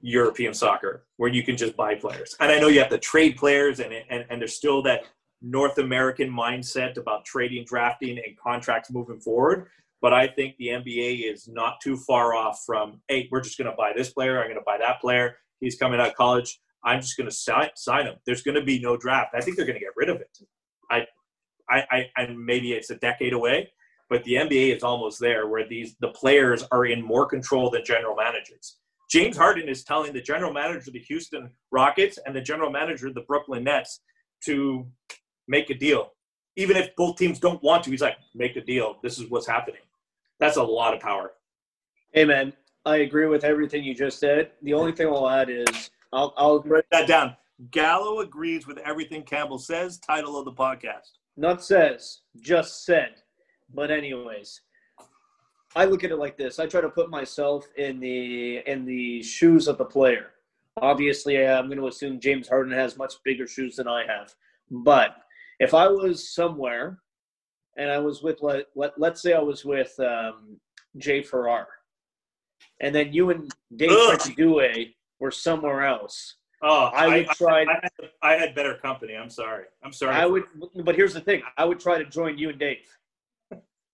European 0.00 0.54
soccer 0.54 1.04
where 1.16 1.30
you 1.30 1.42
can 1.42 1.56
just 1.56 1.76
buy 1.76 1.94
players. 1.94 2.36
And 2.38 2.52
I 2.52 2.60
know 2.60 2.68
you 2.68 2.78
have 2.80 2.90
to 2.90 2.98
trade 2.98 3.36
players 3.36 3.80
and 3.80 3.92
and, 4.10 4.26
and 4.28 4.40
there's 4.40 4.54
still 4.54 4.82
that 4.82 5.04
North 5.40 5.78
American 5.78 6.30
mindset 6.30 6.96
about 6.96 7.24
trading, 7.24 7.64
drafting, 7.64 8.18
and 8.18 8.36
contracts 8.36 8.90
moving 8.90 9.20
forward. 9.20 9.68
But 10.00 10.12
I 10.12 10.26
think 10.28 10.56
the 10.56 10.68
NBA 10.68 11.32
is 11.32 11.48
not 11.48 11.80
too 11.80 11.96
far 11.96 12.34
off 12.34 12.62
from, 12.64 13.00
hey, 13.08 13.28
we're 13.30 13.40
just 13.40 13.58
going 13.58 13.70
to 13.70 13.76
buy 13.76 13.92
this 13.96 14.10
player. 14.10 14.38
I'm 14.38 14.46
going 14.46 14.56
to 14.56 14.64
buy 14.64 14.78
that 14.78 15.00
player. 15.00 15.36
He's 15.60 15.76
coming 15.76 15.98
out 15.98 16.08
of 16.08 16.14
college. 16.14 16.60
I'm 16.84 17.00
just 17.00 17.16
going 17.16 17.28
to 17.28 17.34
sign, 17.34 17.70
sign 17.76 18.06
him. 18.06 18.14
There's 18.26 18.42
going 18.42 18.54
to 18.54 18.64
be 18.64 18.78
no 18.80 18.96
draft. 18.96 19.34
I 19.34 19.40
think 19.40 19.56
they're 19.56 19.66
going 19.66 19.78
to 19.78 19.84
get 19.84 19.94
rid 19.96 20.08
of 20.08 20.20
it. 20.20 20.38
I, 20.90 21.06
I, 21.70 21.84
I, 21.90 22.06
and 22.16 22.38
maybe 22.38 22.72
it's 22.72 22.90
a 22.90 22.96
decade 22.96 23.32
away, 23.32 23.70
but 24.08 24.24
the 24.24 24.34
NBA 24.34 24.76
is 24.76 24.82
almost 24.82 25.20
there, 25.20 25.48
where 25.48 25.68
these 25.68 25.96
the 26.00 26.08
players 26.08 26.64
are 26.72 26.86
in 26.86 27.02
more 27.02 27.26
control 27.26 27.70
than 27.70 27.84
general 27.84 28.16
managers. 28.16 28.78
James 29.10 29.36
Harden 29.36 29.68
is 29.68 29.84
telling 29.84 30.12
the 30.12 30.20
general 30.20 30.52
manager 30.52 30.90
of 30.90 30.92
the 30.92 31.00
Houston 31.00 31.50
Rockets 31.70 32.18
and 32.26 32.36
the 32.36 32.40
general 32.40 32.70
manager 32.70 33.08
of 33.08 33.14
the 33.14 33.22
Brooklyn 33.22 33.64
Nets 33.64 34.00
to 34.44 34.86
make 35.46 35.70
a 35.70 35.74
deal. 35.74 36.12
Even 36.56 36.76
if 36.76 36.94
both 36.96 37.16
teams 37.16 37.38
don't 37.38 37.62
want 37.62 37.84
to, 37.84 37.90
he's 37.90 38.02
like, 38.02 38.16
make 38.34 38.56
a 38.56 38.60
deal. 38.60 38.96
This 39.02 39.18
is 39.18 39.30
what's 39.30 39.46
happening. 39.46 39.80
That's 40.40 40.56
a 40.56 40.62
lot 40.62 40.94
of 40.94 41.00
power. 41.00 41.32
Hey, 42.12 42.24
man, 42.24 42.52
I 42.84 42.96
agree 42.96 43.26
with 43.26 43.44
everything 43.44 43.82
you 43.82 43.94
just 43.94 44.18
said. 44.18 44.50
The 44.62 44.74
only 44.74 44.92
thing 44.92 45.06
I'll 45.06 45.28
add 45.28 45.48
is 45.50 45.90
I'll, 46.12 46.34
I'll 46.36 46.60
Write 46.62 46.84
that 46.90 47.06
down. 47.06 47.36
Gallo 47.70 48.20
agrees 48.20 48.66
with 48.66 48.78
everything 48.78 49.22
Campbell 49.22 49.58
says. 49.58 49.98
Title 49.98 50.38
of 50.38 50.44
the 50.44 50.52
podcast. 50.52 51.18
not 51.36 51.62
says, 51.62 52.20
just 52.40 52.84
said. 52.84 53.16
But 53.74 53.90
anyways, 53.90 54.60
I 55.76 55.84
look 55.84 56.04
at 56.04 56.10
it 56.10 56.16
like 56.16 56.36
this. 56.36 56.58
I 56.58 56.66
try 56.66 56.80
to 56.80 56.88
put 56.88 57.10
myself 57.10 57.66
in 57.76 58.00
the 58.00 58.58
in 58.66 58.84
the 58.84 59.22
shoes 59.22 59.68
of 59.68 59.76
the 59.78 59.84
player. 59.84 60.30
Obviously, 60.80 61.44
I'm 61.44 61.66
going 61.66 61.78
to 61.78 61.88
assume 61.88 62.20
James 62.20 62.48
Harden 62.48 62.72
has 62.72 62.96
much 62.96 63.14
bigger 63.24 63.46
shoes 63.46 63.76
than 63.76 63.88
I 63.88 64.04
have. 64.06 64.32
But 64.70 65.16
if 65.58 65.74
I 65.74 65.88
was 65.88 66.32
somewhere 66.32 67.00
and 67.76 67.90
I 67.90 67.98
was 67.98 68.22
with 68.22 68.40
let, 68.42 68.66
let 68.74 68.98
let's 68.98 69.20
say 69.20 69.32
I 69.32 69.40
was 69.40 69.64
with 69.64 69.98
um, 70.00 70.58
Jay 70.96 71.22
Farrar, 71.22 71.66
and 72.80 72.94
then 72.94 73.12
you 73.12 73.30
and 73.30 73.50
Dave 73.76 73.90
Ugh. 73.90 74.20
Due 75.18 75.24
were 75.24 75.30
somewhere 75.30 75.84
else, 75.84 76.34
Oh, 76.60 76.86
I 76.86 77.06
would 77.08 77.28
try- 77.28 77.62
I, 77.62 77.78
had, 77.82 78.10
I 78.22 78.32
had 78.34 78.54
better 78.54 78.74
company. 78.74 79.14
I'm 79.14 79.30
sorry. 79.30 79.66
I'm 79.84 79.92
sorry. 79.92 80.14
I 80.16 80.26
would, 80.26 80.44
but 80.84 80.96
here's 80.96 81.14
the 81.14 81.20
thing: 81.20 81.42
I 81.56 81.64
would 81.64 81.78
try 81.78 81.98
to 81.98 82.04
join 82.04 82.36
you 82.36 82.50
and 82.50 82.58
Dave. 82.58 82.96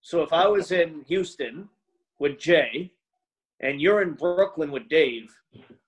So 0.00 0.22
if 0.22 0.32
I 0.32 0.46
was 0.48 0.72
in 0.72 1.04
Houston 1.08 1.68
with 2.18 2.38
Jay, 2.38 2.92
and 3.60 3.80
you're 3.80 4.02
in 4.02 4.12
Brooklyn 4.12 4.70
with 4.70 4.88
Dave, 4.88 5.30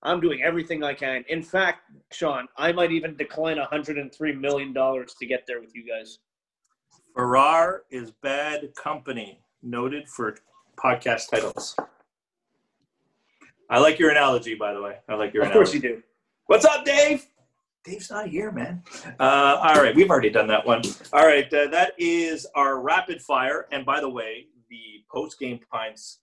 I'm 0.02 0.20
doing 0.20 0.42
everything 0.42 0.82
I 0.84 0.94
can. 0.94 1.24
In 1.28 1.42
fact, 1.42 1.80
Sean, 2.12 2.46
I 2.58 2.72
might 2.72 2.92
even 2.92 3.16
decline 3.16 3.56
103 3.56 4.32
million 4.34 4.72
dollars 4.74 5.14
to 5.18 5.26
get 5.26 5.46
there 5.46 5.60
with 5.60 5.74
you 5.74 5.84
guys. 5.86 6.18
Farrar 7.14 7.84
is 7.90 8.10
bad 8.22 8.74
company. 8.74 9.40
Noted 9.62 10.08
for 10.08 10.36
podcast 10.76 11.30
titles. 11.30 11.74
I 13.68 13.80
like 13.80 13.98
your 13.98 14.10
analogy, 14.10 14.54
by 14.54 14.72
the 14.72 14.80
way. 14.80 14.96
I 15.08 15.14
like 15.14 15.34
your 15.34 15.42
analogy. 15.42 15.58
Of 15.58 15.64
course 15.64 15.74
you 15.74 15.80
do. 15.80 16.02
What's 16.46 16.64
up, 16.64 16.84
Dave? 16.84 17.26
Dave's 17.84 18.10
not 18.10 18.28
here, 18.28 18.50
man. 18.50 18.82
Uh, 19.20 19.58
all 19.62 19.80
right, 19.80 19.94
we've 19.94 20.10
already 20.10 20.30
done 20.30 20.48
that 20.48 20.66
one. 20.66 20.82
All 21.12 21.26
right, 21.26 21.52
uh, 21.52 21.68
that 21.68 21.92
is 21.98 22.46
our 22.54 22.80
rapid 22.80 23.22
fire. 23.22 23.66
And 23.70 23.86
by 23.86 24.00
the 24.00 24.08
way, 24.08 24.46
the 24.68 25.04
post 25.12 25.38
game 25.38 25.60
pints 25.70 26.20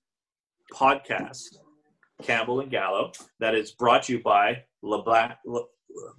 podcast, 0.73 1.57
Campbell 2.21 2.59
and 2.59 2.69
Gallo, 2.69 3.11
that 3.39 3.55
is 3.55 3.71
brought 3.71 4.03
to 4.03 4.13
you 4.13 4.23
by 4.23 4.63
LeBlack. 4.83 5.37
Le, 5.45 5.61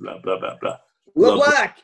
blah 0.00 0.18
blah 0.22 0.38
blah 0.38 0.56
blah. 0.60 0.78
LeBlack. 1.16 1.82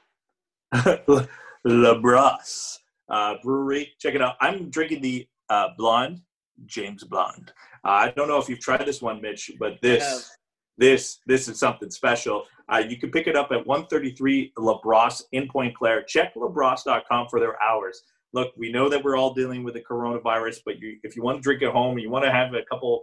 LeBras 1.67 2.79
uh, 3.11 3.35
Brewery. 3.43 3.93
Check 3.99 4.15
it 4.15 4.23
out. 4.23 4.37
I'm 4.41 4.71
drinking 4.71 5.03
the 5.03 5.29
uh, 5.51 5.69
blonde, 5.77 6.21
James 6.67 7.05
Blonde. 7.05 7.53
Uh, 7.85 7.89
I 7.89 8.13
don't 8.17 8.29
know 8.29 8.39
if 8.39 8.49
you've 8.49 8.61
tried 8.61 8.85
this 8.87 9.01
one, 9.01 9.21
Mitch, 9.21 9.51
but 9.59 9.81
this 9.81 10.31
this 10.77 11.19
this 11.27 11.49
is 11.49 11.59
something 11.59 11.91
special. 11.91 12.45
Uh, 12.73 12.79
you 12.79 12.97
can 12.97 13.11
pick 13.11 13.27
it 13.27 13.37
up 13.37 13.51
at 13.51 13.67
133 13.67 14.53
LaBrosse 14.57 15.23
in 15.33 15.49
Pointe-Claire. 15.49 16.05
Check 16.05 16.35
labrosse.com 16.37 17.27
for 17.29 17.41
their 17.41 17.61
hours. 17.63 18.03
Look, 18.33 18.53
we 18.57 18.71
know 18.71 18.89
that 18.89 19.03
we're 19.03 19.17
all 19.17 19.35
dealing 19.35 19.65
with 19.65 19.75
the 19.75 19.81
coronavirus, 19.81 20.59
but 20.65 20.79
you, 20.79 20.99
if 21.03 21.17
you 21.17 21.23
want 21.23 21.39
to 21.39 21.43
drink 21.43 21.63
at 21.63 21.73
home, 21.73 21.99
you 21.99 22.11
want 22.11 22.25
to 22.25 22.31
have 22.31 22.55
a 22.55 22.63
couple 22.71 23.03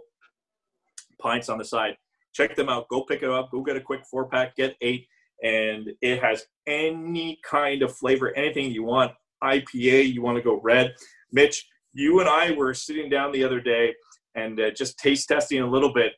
pints 1.20 1.50
on 1.50 1.58
the 1.58 1.64
side, 1.64 1.96
check 2.32 2.56
them 2.56 2.68
out. 2.68 2.88
Go 2.88 3.02
pick 3.02 3.22
it 3.22 3.30
up. 3.30 3.50
Go 3.50 3.62
get 3.62 3.76
a 3.76 3.80
quick 3.80 4.06
four 4.10 4.26
pack. 4.26 4.56
Get 4.56 4.76
eight, 4.80 5.06
and 5.42 5.90
it 6.00 6.22
has 6.22 6.44
any 6.66 7.38
kind 7.44 7.82
of 7.82 7.94
flavor, 7.94 8.34
anything 8.36 8.70
you 8.70 8.84
want. 8.84 9.12
IPA, 9.42 10.12
you 10.12 10.22
want 10.22 10.36
to 10.36 10.42
go 10.42 10.60
red. 10.62 10.94
Mitch, 11.30 11.68
you 11.92 12.20
and 12.20 12.28
I 12.28 12.52
were 12.52 12.74
sitting 12.74 13.08
down 13.08 13.32
the 13.32 13.44
other 13.44 13.60
day 13.60 13.94
and 14.38 14.60
uh, 14.60 14.70
just 14.70 14.98
taste 14.98 15.28
testing 15.28 15.60
a 15.62 15.70
little 15.70 15.92
bit 15.92 16.12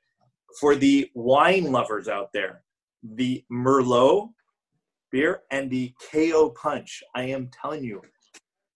for 0.59 0.77
the 0.77 1.11
wine 1.15 1.71
lovers 1.73 2.09
out 2.09 2.29
there. 2.33 2.63
The 3.03 3.45
Merlot 3.51 4.31
beer 5.11 5.43
and 5.51 5.71
the 5.71 5.93
KO 6.13 6.51
Punch. 6.51 7.03
I 7.15 7.25
am 7.25 7.51
telling 7.61 7.83
you, 7.83 8.03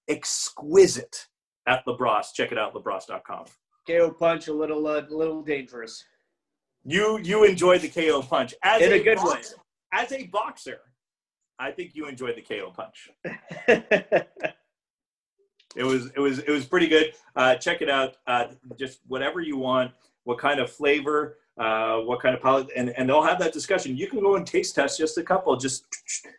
exquisite 0.09 1.27
at 1.67 1.85
LeBros. 1.87 2.27
Check 2.35 2.53
it 2.53 2.59
out, 2.59 2.75
LeBros.com. 2.75 3.47
KO 3.87 4.11
punch 4.11 4.49
a 4.49 4.53
little, 4.53 4.87
uh, 4.87 5.03
little 5.11 5.43
dangerous. 5.43 6.03
You 6.87 7.19
you 7.23 7.45
enjoyed 7.45 7.81
the 7.81 7.89
KO 7.89 8.23
punch 8.23 8.55
as 8.63 8.83
In 8.83 8.93
a 8.93 8.99
good 9.03 9.19
way. 9.23 9.41
As 9.93 10.13
a 10.13 10.27
boxer, 10.27 10.81
I 11.59 11.71
think 11.71 11.93
you 11.95 12.07
enjoyed 12.07 12.37
the 12.37 12.43
KO 12.43 12.73
punch. 12.75 13.11
It 15.77 15.85
was 15.85 16.07
it 16.15 16.21
was 16.21 16.39
it 16.41 16.51
was 16.51 16.67
pretty 16.67 16.89
good. 16.89 17.15
Uh, 17.37 17.57
check 17.57 17.83
it 17.83 17.91
out. 17.91 18.17
Uh, 18.27 18.47
just 18.79 19.01
whatever 19.09 19.41
you 19.41 19.57
want, 19.57 19.93
what 20.25 20.39
kind 20.39 20.61
of 20.61 20.71
flavor, 20.71 21.39
uh, 21.59 21.99
what 21.99 22.21
kind 22.21 22.35
of 22.35 22.43
palate, 22.43 22.69
and 22.77 22.91
and 22.97 23.09
they'll 23.09 23.23
have 23.23 23.39
that 23.41 23.53
discussion. 23.53 23.97
You 23.97 24.09
can 24.09 24.21
go 24.21 24.37
and 24.37 24.47
taste 24.47 24.75
test 24.75 24.99
just 24.99 25.19
a 25.19 25.23
couple. 25.23 25.57
Just 25.57 25.87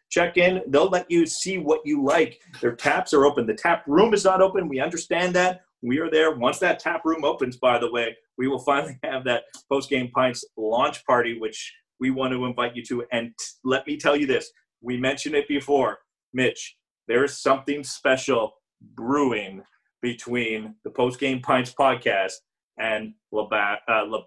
check 0.09 0.37
in. 0.37 0.61
They'll 0.67 0.89
let 0.89 1.09
you 1.09 1.25
see 1.25 1.57
what 1.57 1.81
you 1.85 2.03
like. 2.03 2.39
Their 2.61 2.75
taps 2.75 3.13
are 3.13 3.25
open. 3.25 3.45
The 3.45 3.53
tap 3.53 3.83
room 3.87 4.13
is 4.13 4.23
not 4.23 4.41
open. 4.41 4.67
We 4.67 4.79
understand 4.79 5.35
that. 5.35 5.61
We 5.81 5.99
are 5.99 6.09
there. 6.09 6.35
Once 6.35 6.59
that 6.59 6.79
tap 6.79 7.05
room 7.05 7.23
opens, 7.23 7.57
by 7.57 7.77
the 7.77 7.91
way, 7.91 8.15
we 8.37 8.47
will 8.47 8.59
finally 8.71 8.97
have 9.03 9.23
that 9.25 9.43
post 9.69 9.89
game 9.89 10.09
pints 10.13 10.45
launch 10.57 11.05
party, 11.05 11.39
which 11.39 11.73
we 11.99 12.11
want 12.11 12.33
to 12.33 12.45
invite 12.45 12.75
you 12.75 12.83
to. 12.85 13.05
And 13.11 13.33
t- 13.37 13.45
let 13.63 13.85
me 13.85 13.97
tell 13.97 14.15
you 14.15 14.27
this: 14.27 14.51
we 14.81 14.97
mentioned 14.97 15.35
it 15.35 15.47
before, 15.47 15.99
Mitch. 16.33 16.77
There 17.07 17.23
is 17.23 17.37
something 17.37 17.83
special 17.83 18.55
brewing 18.81 19.63
between 20.01 20.75
the 20.83 20.89
post 20.89 21.19
game 21.19 21.41
pints 21.41 21.73
podcast 21.73 22.33
and 22.77 23.13
LeBa- 23.33 23.77
uh, 23.87 24.03
Le- 24.03 24.25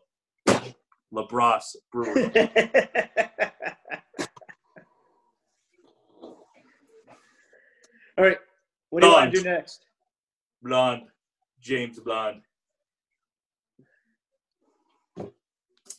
LeBrosse 1.15 1.77
Brewery. 1.93 2.31
All 8.17 8.25
right. 8.25 8.39
What 8.91 9.03
do 9.03 9.07
you 9.09 9.13
want 9.13 9.33
to 9.33 9.39
do 9.41 9.45
next? 9.49 9.85
Blonde, 10.63 11.03
James 11.61 11.99
Blonde. 12.01 12.43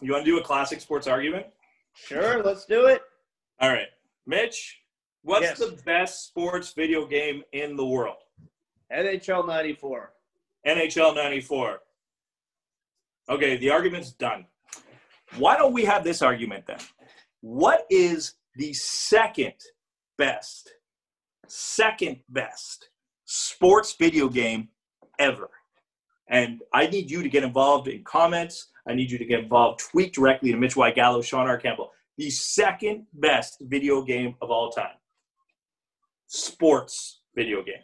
You 0.02 0.14
want 0.14 0.26
to 0.26 0.32
do 0.32 0.38
a 0.40 0.44
classic 0.44 0.82
sports 0.82 1.08
argument? 1.08 1.46
Sure, 1.94 2.42
let's 2.44 2.66
do 2.66 2.86
it. 2.88 3.02
All 3.60 3.70
right, 3.70 3.88
Mitch. 4.26 4.82
What's 5.24 5.44
Yes. 5.44 5.60
the 5.60 5.78
best 5.86 6.28
sports 6.28 6.72
video 6.74 7.06
game 7.06 7.44
in 7.52 7.76
the 7.76 7.86
world? 7.86 8.18
NHL 8.92 9.48
94. 9.48 10.12
NHL 10.68 11.16
94. 11.16 11.80
Okay, 13.30 13.58
the 13.58 13.70
argument's 13.70 14.12
done. 14.12 14.46
Why 15.38 15.56
don't 15.56 15.74
we 15.74 15.86
have 15.86 16.04
this 16.04 16.22
argument 16.22 16.66
then? 16.66 16.80
What 17.42 17.86
is 17.90 18.34
the 18.56 18.74
second 18.74 19.54
best, 20.18 20.74
second 21.48 22.18
best 22.30 22.90
sports 23.26 23.96
video 23.98 24.28
game 24.28 24.70
ever? 25.20 25.50
And 26.28 26.62
I 26.74 26.88
need 26.88 27.10
you 27.12 27.22
to 27.22 27.30
get 27.30 27.44
involved 27.44 27.88
in 27.88 28.04
comments. 28.04 28.70
I 28.88 28.94
need 28.94 29.12
you 29.12 29.18
to 29.20 29.26
get 29.26 29.40
involved. 29.40 29.82
Tweet 29.92 30.14
directly 30.14 30.52
to 30.52 30.58
Mitch 30.58 30.76
White 30.76 30.96
Gallo, 30.96 31.22
Sean 31.22 31.48
R. 31.48 31.58
Campbell. 31.58 31.92
The 32.18 32.30
second 32.30 33.06
best 33.14 33.58
video 33.62 34.02
game 34.02 34.36
of 34.42 34.50
all 34.52 34.72
time. 34.72 34.98
Sports 36.28 37.22
video 37.36 37.64
game. 37.64 37.76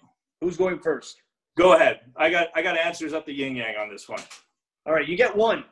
Who's 0.45 0.58
going 0.58 0.77
first? 0.77 1.23
Go 1.58 1.73
ahead. 1.73 2.01
I 2.15 2.29
got 2.29 2.49
I 2.53 2.62
got 2.62 2.77
answers 2.77 3.13
up 3.13 3.25
the 3.25 3.34
yin 3.34 3.55
yang 3.55 3.77
on 3.77 3.89
this 3.89 4.08
one. 4.08 4.21
All 4.86 4.93
right, 4.93 5.08
you 5.08 5.17
get 5.17 5.36
one. 5.36 5.63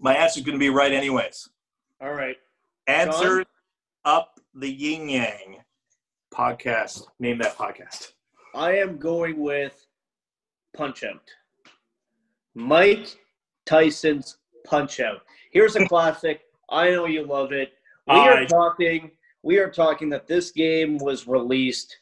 My 0.00 0.14
answer's 0.14 0.44
going 0.44 0.54
to 0.54 0.58
be 0.58 0.70
right 0.70 0.90
anyways. 0.90 1.50
All 2.00 2.14
right. 2.14 2.36
Answers 2.86 3.44
up 4.06 4.40
the 4.54 4.66
yin 4.66 5.10
yang 5.10 5.58
podcast. 6.32 7.02
Name 7.20 7.36
that 7.40 7.54
podcast. 7.54 8.12
I 8.54 8.78
am 8.78 8.96
going 8.96 9.38
with 9.38 9.86
Punch 10.74 11.04
Out. 11.04 11.20
Mike 12.54 13.14
Tyson's 13.66 14.38
Punch 14.64 15.00
Out. 15.00 15.20
Here's 15.50 15.76
a 15.76 15.86
classic. 15.90 16.44
I 16.70 16.92
know 16.92 17.04
you 17.04 17.26
love 17.26 17.52
it. 17.52 17.74
We 18.08 18.14
All 18.14 18.20
are 18.20 18.34
right. 18.36 18.48
talking 18.48 19.10
we 19.42 19.58
are 19.58 19.70
talking 19.70 20.08
that 20.10 20.26
this 20.26 20.50
game 20.52 20.98
was 20.98 21.26
released 21.26 21.96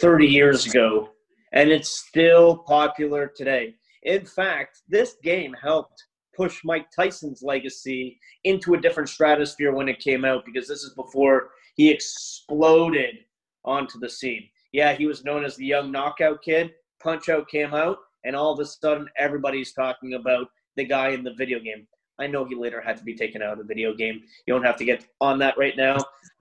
30 0.00 0.26
years 0.26 0.66
ago 0.66 1.10
and 1.52 1.70
it's 1.70 1.88
still 2.08 2.58
popular 2.58 3.30
today. 3.34 3.74
In 4.02 4.24
fact, 4.24 4.82
this 4.88 5.16
game 5.22 5.54
helped 5.60 6.04
push 6.34 6.60
Mike 6.64 6.86
Tyson's 6.94 7.42
legacy 7.42 8.18
into 8.44 8.74
a 8.74 8.80
different 8.80 9.08
stratosphere 9.08 9.72
when 9.72 9.88
it 9.88 10.00
came 10.00 10.24
out 10.24 10.44
because 10.44 10.66
this 10.66 10.82
is 10.82 10.94
before 10.94 11.50
he 11.76 11.90
exploded 11.90 13.16
onto 13.64 13.98
the 13.98 14.08
scene. 14.08 14.48
Yeah, 14.72 14.94
he 14.94 15.06
was 15.06 15.24
known 15.24 15.44
as 15.44 15.56
the 15.56 15.66
young 15.66 15.92
knockout 15.92 16.42
kid. 16.42 16.72
Punch 17.02 17.28
Out 17.28 17.48
came 17.48 17.74
out, 17.74 17.98
and 18.24 18.34
all 18.34 18.52
of 18.52 18.60
a 18.60 18.64
sudden, 18.64 19.08
everybody's 19.18 19.72
talking 19.72 20.14
about 20.14 20.46
the 20.76 20.84
guy 20.84 21.10
in 21.10 21.22
the 21.22 21.34
video 21.34 21.60
game. 21.60 21.86
I 22.18 22.26
know 22.26 22.44
he 22.44 22.54
later 22.54 22.80
had 22.80 22.96
to 22.96 23.04
be 23.04 23.14
taken 23.14 23.42
out 23.42 23.52
of 23.52 23.58
the 23.58 23.64
video 23.64 23.94
game. 23.94 24.22
You 24.46 24.54
don't 24.54 24.64
have 24.64 24.76
to 24.76 24.84
get 24.84 25.06
on 25.20 25.38
that 25.40 25.58
right 25.58 25.76
now. 25.76 25.98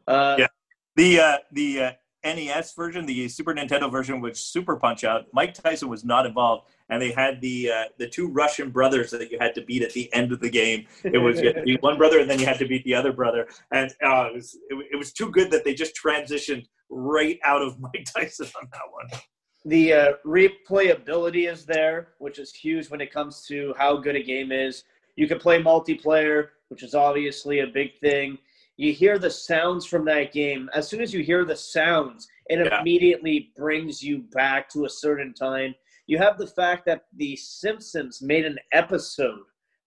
Uh, 0.07 0.35
Yeah. 0.39 0.47
The 0.95 1.19
uh, 1.19 1.37
the 1.53 1.81
uh, 1.81 1.91
NES 2.23 2.73
version, 2.73 3.05
the 3.05 3.27
Super 3.29 3.53
Nintendo 3.53 3.89
version, 3.89 4.21
which 4.21 4.37
Super 4.37 4.75
Punch 4.75 5.03
Out, 5.03 5.25
Mike 5.33 5.53
Tyson 5.53 5.89
was 5.89 6.03
not 6.03 6.25
involved, 6.25 6.67
and 6.89 7.01
they 7.01 7.11
had 7.11 7.41
the 7.41 7.71
uh, 7.71 7.83
the 7.97 8.07
two 8.07 8.27
Russian 8.27 8.69
brothers 8.69 9.09
that 9.11 9.31
you 9.31 9.37
had 9.39 9.55
to 9.55 9.61
beat 9.61 9.81
at 9.81 9.93
the 9.93 10.13
end 10.13 10.31
of 10.31 10.39
the 10.39 10.49
game. 10.49 10.85
It 11.03 11.17
was 11.17 11.39
you 11.39 11.47
had 11.47 11.55
to 11.57 11.63
beat 11.63 11.81
one 11.81 11.97
brother, 11.97 12.19
and 12.19 12.29
then 12.29 12.39
you 12.39 12.45
had 12.45 12.59
to 12.59 12.67
beat 12.67 12.83
the 12.83 12.93
other 12.93 13.11
brother, 13.11 13.47
and 13.71 13.91
uh, 14.03 14.27
it 14.27 14.35
was 14.35 14.57
it, 14.69 14.87
it 14.93 14.95
was 14.97 15.11
too 15.13 15.31
good 15.31 15.49
that 15.51 15.63
they 15.63 15.73
just 15.73 15.95
transitioned 15.95 16.67
right 16.89 17.39
out 17.43 17.61
of 17.61 17.79
Mike 17.79 18.05
Tyson 18.13 18.47
on 18.61 18.67
that 18.71 18.81
one. 18.91 19.21
the 19.65 19.93
uh, 19.93 20.13
replayability 20.25 21.51
is 21.51 21.65
there, 21.65 22.09
which 22.19 22.37
is 22.37 22.53
huge 22.53 22.89
when 22.89 23.01
it 23.01 23.11
comes 23.11 23.45
to 23.47 23.73
how 23.77 23.97
good 23.97 24.15
a 24.15 24.23
game 24.23 24.51
is. 24.51 24.83
You 25.15 25.27
can 25.27 25.39
play 25.39 25.61
multiplayer, 25.61 26.49
which 26.69 26.83
is 26.83 26.93
obviously 26.93 27.59
a 27.59 27.67
big 27.67 27.97
thing. 27.99 28.37
You 28.77 28.93
hear 28.93 29.19
the 29.19 29.29
sounds 29.29 29.85
from 29.85 30.05
that 30.05 30.31
game. 30.31 30.69
As 30.73 30.87
soon 30.87 31.01
as 31.01 31.13
you 31.13 31.23
hear 31.23 31.45
the 31.45 31.55
sounds, 31.55 32.27
it 32.49 32.59
Yeah. 32.59 32.81
immediately 32.81 33.51
brings 33.55 34.01
you 34.01 34.19
back 34.31 34.69
to 34.69 34.85
a 34.85 34.89
certain 34.89 35.33
time. 35.33 35.75
You 36.07 36.17
have 36.17 36.37
the 36.37 36.47
fact 36.47 36.85
that 36.85 37.05
The 37.13 37.35
Simpsons 37.35 38.21
made 38.21 38.45
an 38.45 38.57
episode 38.71 39.43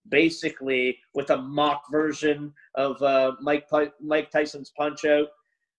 basically 0.09 0.99
with 1.15 1.31
a 1.31 1.37
mock 1.37 1.83
version 1.91 2.53
of 2.75 3.01
uh, 3.03 3.33
Mike 3.41 3.67
Mike 4.01 4.31
Tyson's 4.31 4.71
Punch 4.77 5.05
Out. 5.05 5.29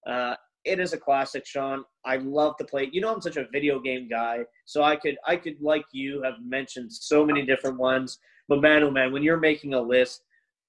Uh, 0.07 0.35
it 0.65 0.79
is 0.79 0.93
a 0.93 0.97
classic, 0.97 1.45
Sean. 1.45 1.85
I 2.05 2.17
love 2.17 2.57
to 2.57 2.65
play. 2.65 2.89
You 2.91 3.01
know, 3.01 3.13
I'm 3.13 3.21
such 3.21 3.37
a 3.37 3.47
video 3.53 3.79
game 3.79 4.07
guy, 4.09 4.39
so 4.65 4.81
I 4.83 4.95
could, 4.95 5.17
I 5.25 5.35
could, 5.35 5.61
like 5.61 5.85
you, 5.91 6.23
have 6.23 6.35
mentioned 6.43 6.91
so 6.91 7.23
many 7.25 7.45
different 7.45 7.77
ones. 7.77 8.19
But 8.47 8.61
man, 8.61 8.83
oh 8.83 8.91
man, 8.91 9.11
when 9.11 9.21
you're 9.23 9.39
making 9.39 9.75
a 9.75 9.81
list, 9.81 10.23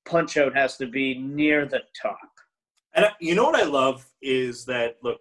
Punch 0.06 0.36
Out 0.36 0.54
has 0.56 0.76
to 0.78 0.86
be 0.86 1.18
near 1.18 1.66
the 1.66 1.82
top. 2.00 2.18
And 2.94 3.06
you 3.20 3.34
know 3.34 3.44
what 3.44 3.54
I 3.54 3.64
love 3.64 4.06
is 4.22 4.64
that 4.64 4.96
look, 5.02 5.20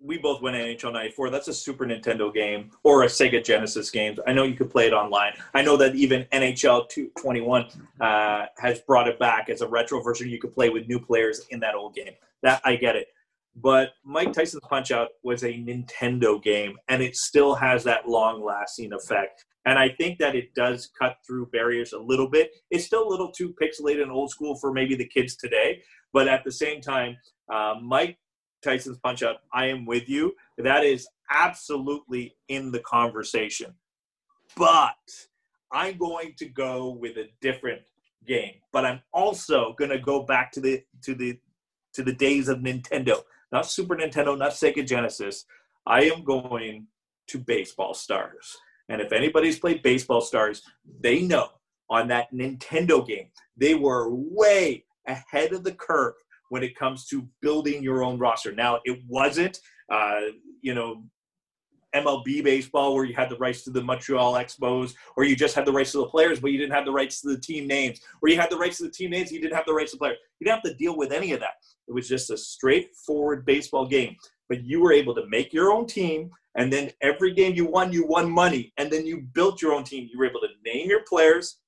we 0.00 0.18
both 0.18 0.42
went 0.42 0.56
NHL 0.56 0.92
'94. 0.92 1.30
That's 1.30 1.48
a 1.48 1.54
Super 1.54 1.86
Nintendo 1.86 2.34
game 2.34 2.72
or 2.82 3.04
a 3.04 3.06
Sega 3.06 3.44
Genesis 3.44 3.90
game. 3.90 4.16
I 4.26 4.32
know 4.32 4.42
you 4.42 4.54
could 4.54 4.70
play 4.70 4.88
it 4.88 4.92
online. 4.92 5.32
I 5.54 5.62
know 5.62 5.76
that 5.76 5.94
even 5.94 6.26
NHL 6.32 7.12
21 7.20 7.66
uh, 8.00 8.46
has 8.58 8.80
brought 8.80 9.06
it 9.06 9.18
back 9.20 9.48
as 9.48 9.60
a 9.60 9.68
retro 9.68 10.00
version. 10.00 10.28
You 10.28 10.40
could 10.40 10.52
play 10.52 10.70
with 10.70 10.88
new 10.88 10.98
players 10.98 11.46
in 11.50 11.60
that 11.60 11.76
old 11.76 11.94
game. 11.94 12.14
That 12.42 12.60
I 12.64 12.74
get 12.74 12.96
it. 12.96 13.08
But 13.54 13.90
Mike 14.04 14.32
Tyson's 14.32 14.62
Punch 14.68 14.90
Out 14.90 15.08
was 15.22 15.44
a 15.44 15.52
Nintendo 15.52 16.42
game, 16.42 16.78
and 16.88 17.02
it 17.02 17.16
still 17.16 17.54
has 17.54 17.84
that 17.84 18.08
long-lasting 18.08 18.92
effect. 18.92 19.44
And 19.66 19.78
I 19.78 19.90
think 19.90 20.18
that 20.18 20.34
it 20.34 20.54
does 20.54 20.90
cut 20.98 21.16
through 21.26 21.46
barriers 21.46 21.92
a 21.92 21.98
little 21.98 22.28
bit. 22.28 22.50
It's 22.70 22.84
still 22.84 23.06
a 23.06 23.10
little 23.10 23.30
too 23.30 23.54
pixelated 23.60 24.02
and 24.02 24.10
old 24.10 24.30
school 24.30 24.56
for 24.58 24.72
maybe 24.72 24.96
the 24.96 25.06
kids 25.06 25.36
today, 25.36 25.82
but 26.12 26.28
at 26.28 26.44
the 26.44 26.52
same 26.52 26.80
time, 26.80 27.16
uh, 27.52 27.74
Mike 27.82 28.18
Tyson's 28.62 28.98
Punch 28.98 29.22
Out, 29.22 29.36
I 29.52 29.66
am 29.66 29.84
with 29.84 30.08
you. 30.08 30.34
That 30.58 30.84
is 30.84 31.06
absolutely 31.30 32.36
in 32.48 32.72
the 32.72 32.80
conversation. 32.80 33.74
But 34.56 34.96
I'm 35.70 35.96
going 35.96 36.34
to 36.38 36.46
go 36.46 36.90
with 36.90 37.16
a 37.16 37.28
different 37.40 37.82
game. 38.26 38.54
But 38.72 38.84
I'm 38.84 39.00
also 39.12 39.74
going 39.78 39.90
to 39.90 39.98
go 39.98 40.22
back 40.22 40.52
to 40.52 40.60
the 40.60 40.82
to 41.02 41.14
the 41.14 41.38
to 41.94 42.02
the 42.02 42.14
days 42.14 42.48
of 42.48 42.58
Nintendo, 42.58 43.22
not 43.52 43.66
Super 43.66 43.94
Nintendo, 43.94 44.36
not 44.36 44.52
Sega 44.52 44.86
Genesis. 44.86 45.44
I 45.86 46.04
am 46.04 46.24
going 46.24 46.86
to 47.28 47.38
Baseball 47.38 47.94
Stars. 47.94 48.56
And 48.88 49.00
if 49.00 49.12
anybody's 49.12 49.58
played 49.58 49.82
Baseball 49.82 50.20
Stars, 50.20 50.62
they 51.00 51.22
know 51.22 51.48
on 51.90 52.08
that 52.08 52.32
Nintendo 52.32 53.06
game, 53.06 53.28
they 53.56 53.74
were 53.74 54.08
way 54.10 54.84
ahead 55.06 55.52
of 55.52 55.64
the 55.64 55.72
curve 55.72 56.14
when 56.48 56.62
it 56.62 56.76
comes 56.76 57.06
to 57.06 57.28
building 57.40 57.82
your 57.82 58.02
own 58.02 58.18
roster. 58.18 58.52
Now, 58.52 58.80
it 58.84 59.00
wasn't, 59.08 59.58
uh, 59.90 60.20
you 60.60 60.74
know, 60.74 61.04
MLB 61.94 62.42
baseball 62.42 62.94
where 62.94 63.04
you 63.04 63.14
had 63.14 63.28
the 63.28 63.36
rights 63.36 63.62
to 63.64 63.70
the 63.70 63.82
Montreal 63.82 64.34
Expos, 64.34 64.94
or 65.16 65.24
you 65.24 65.36
just 65.36 65.54
had 65.54 65.66
the 65.66 65.72
rights 65.72 65.92
to 65.92 65.98
the 65.98 66.06
players, 66.06 66.40
but 66.40 66.52
you 66.52 66.58
didn't 66.58 66.72
have 66.72 66.84
the 66.84 66.92
rights 66.92 67.20
to 67.20 67.28
the 67.28 67.40
team 67.40 67.66
names, 67.66 68.00
or 68.20 68.28
you 68.28 68.36
had 68.36 68.50
the 68.50 68.56
rights 68.56 68.78
to 68.78 68.84
the 68.84 68.90
team 68.90 69.10
names, 69.10 69.30
you 69.30 69.40
didn't 69.40 69.56
have 69.56 69.66
the 69.66 69.74
rights 69.74 69.92
to 69.92 69.96
the 69.96 70.00
players. 70.00 70.18
You 70.38 70.46
didn't 70.46 70.56
have 70.56 70.72
to 70.72 70.74
deal 70.74 70.96
with 70.96 71.12
any 71.12 71.32
of 71.32 71.40
that. 71.40 71.54
It 71.88 71.92
was 71.92 72.08
just 72.08 72.30
a 72.30 72.36
straightforward 72.36 73.44
baseball 73.44 73.86
game. 73.86 74.16
But 74.48 74.64
you 74.64 74.80
were 74.80 74.92
able 74.92 75.14
to 75.14 75.26
make 75.28 75.52
your 75.52 75.72
own 75.72 75.86
team, 75.86 76.30
and 76.54 76.72
then 76.72 76.90
every 77.00 77.32
game 77.32 77.54
you 77.54 77.66
won, 77.66 77.92
you 77.92 78.06
won 78.06 78.30
money, 78.30 78.72
and 78.76 78.90
then 78.90 79.06
you 79.06 79.22
built 79.32 79.62
your 79.62 79.72
own 79.72 79.84
team. 79.84 80.08
You 80.12 80.18
were 80.18 80.26
able 80.26 80.40
to 80.40 80.48
name 80.64 80.88
your 80.88 81.02
players, 81.08 81.58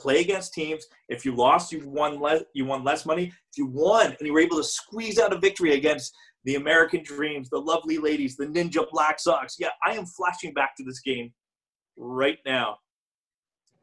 play 0.00 0.20
against 0.20 0.54
teams. 0.54 0.86
If 1.08 1.24
you 1.24 1.34
lost, 1.34 1.72
you 1.72 1.86
won 1.86 2.20
less. 2.20 2.42
You 2.54 2.64
won 2.64 2.82
less 2.82 3.04
money. 3.04 3.26
If 3.26 3.58
you 3.58 3.66
won, 3.66 4.06
and 4.06 4.26
you 4.26 4.32
were 4.32 4.40
able 4.40 4.56
to 4.56 4.64
squeeze 4.64 5.18
out 5.18 5.32
a 5.32 5.38
victory 5.38 5.74
against 5.74 6.14
the 6.44 6.54
American 6.56 7.02
Dreams, 7.02 7.50
the 7.50 7.58
Lovely 7.58 7.98
Ladies, 7.98 8.36
the 8.36 8.46
Ninja 8.46 8.88
Black 8.90 9.20
Sox. 9.20 9.56
Yeah, 9.58 9.68
I 9.84 9.94
am 9.94 10.06
flashing 10.06 10.52
back 10.52 10.76
to 10.76 10.84
this 10.84 11.00
game 11.00 11.32
right 11.96 12.38
now. 12.46 12.78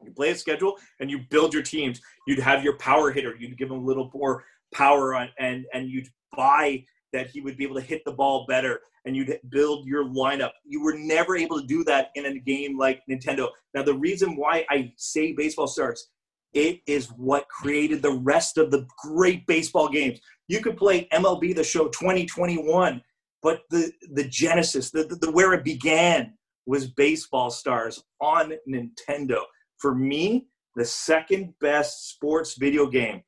You 0.04 0.12
play 0.12 0.30
a 0.30 0.36
schedule 0.36 0.76
and 1.00 1.10
you 1.10 1.20
build 1.30 1.52
your 1.52 1.62
teams. 1.62 2.00
You'd 2.26 2.38
have 2.38 2.62
your 2.62 2.76
power 2.78 3.10
hitter. 3.10 3.34
You'd 3.38 3.58
give 3.58 3.70
him 3.70 3.78
a 3.78 3.84
little 3.84 4.10
more 4.14 4.44
power 4.72 5.14
on, 5.14 5.28
and 5.38 5.64
and 5.72 5.88
you'd 5.88 6.08
buy 6.36 6.84
that 7.12 7.28
he 7.30 7.40
would 7.40 7.56
be 7.56 7.64
able 7.64 7.76
to 7.76 7.80
hit 7.80 8.04
the 8.04 8.12
ball 8.12 8.44
better 8.46 8.80
and 9.04 9.16
you'd 9.16 9.38
build 9.48 9.86
your 9.86 10.04
lineup. 10.04 10.50
You 10.66 10.82
were 10.82 10.94
never 10.96 11.36
able 11.36 11.60
to 11.60 11.66
do 11.66 11.82
that 11.84 12.10
in 12.14 12.26
a 12.26 12.38
game 12.38 12.76
like 12.76 13.00
Nintendo. 13.10 13.48
Now, 13.74 13.82
the 13.82 13.94
reason 13.94 14.36
why 14.36 14.66
I 14.68 14.92
say 14.96 15.32
baseball 15.32 15.66
stars, 15.66 16.08
it 16.54 16.80
is 16.86 17.06
what 17.16 17.48
created 17.48 18.02
the 18.02 18.12
rest 18.12 18.58
of 18.58 18.70
the 18.70 18.86
great 18.98 19.46
baseball 19.46 19.88
games. 19.88 20.20
You 20.48 20.60
could 20.60 20.76
play 20.76 21.08
MLB 21.12 21.54
The 21.54 21.64
Show 21.64 21.88
2021, 21.88 23.02
but 23.42 23.62
the 23.70 23.92
the 24.12 24.24
genesis, 24.24 24.90
the, 24.90 25.04
the, 25.04 25.16
the 25.16 25.30
where 25.30 25.52
it 25.52 25.64
began, 25.64 26.34
was 26.66 26.88
baseball 26.88 27.50
stars 27.50 28.02
on 28.20 28.52
Nintendo. 28.68 29.42
For 29.78 29.94
me, 29.94 30.48
the 30.74 30.84
second 30.84 31.54
best 31.60 32.10
sports 32.10 32.54
video 32.58 32.86
game 32.86 33.22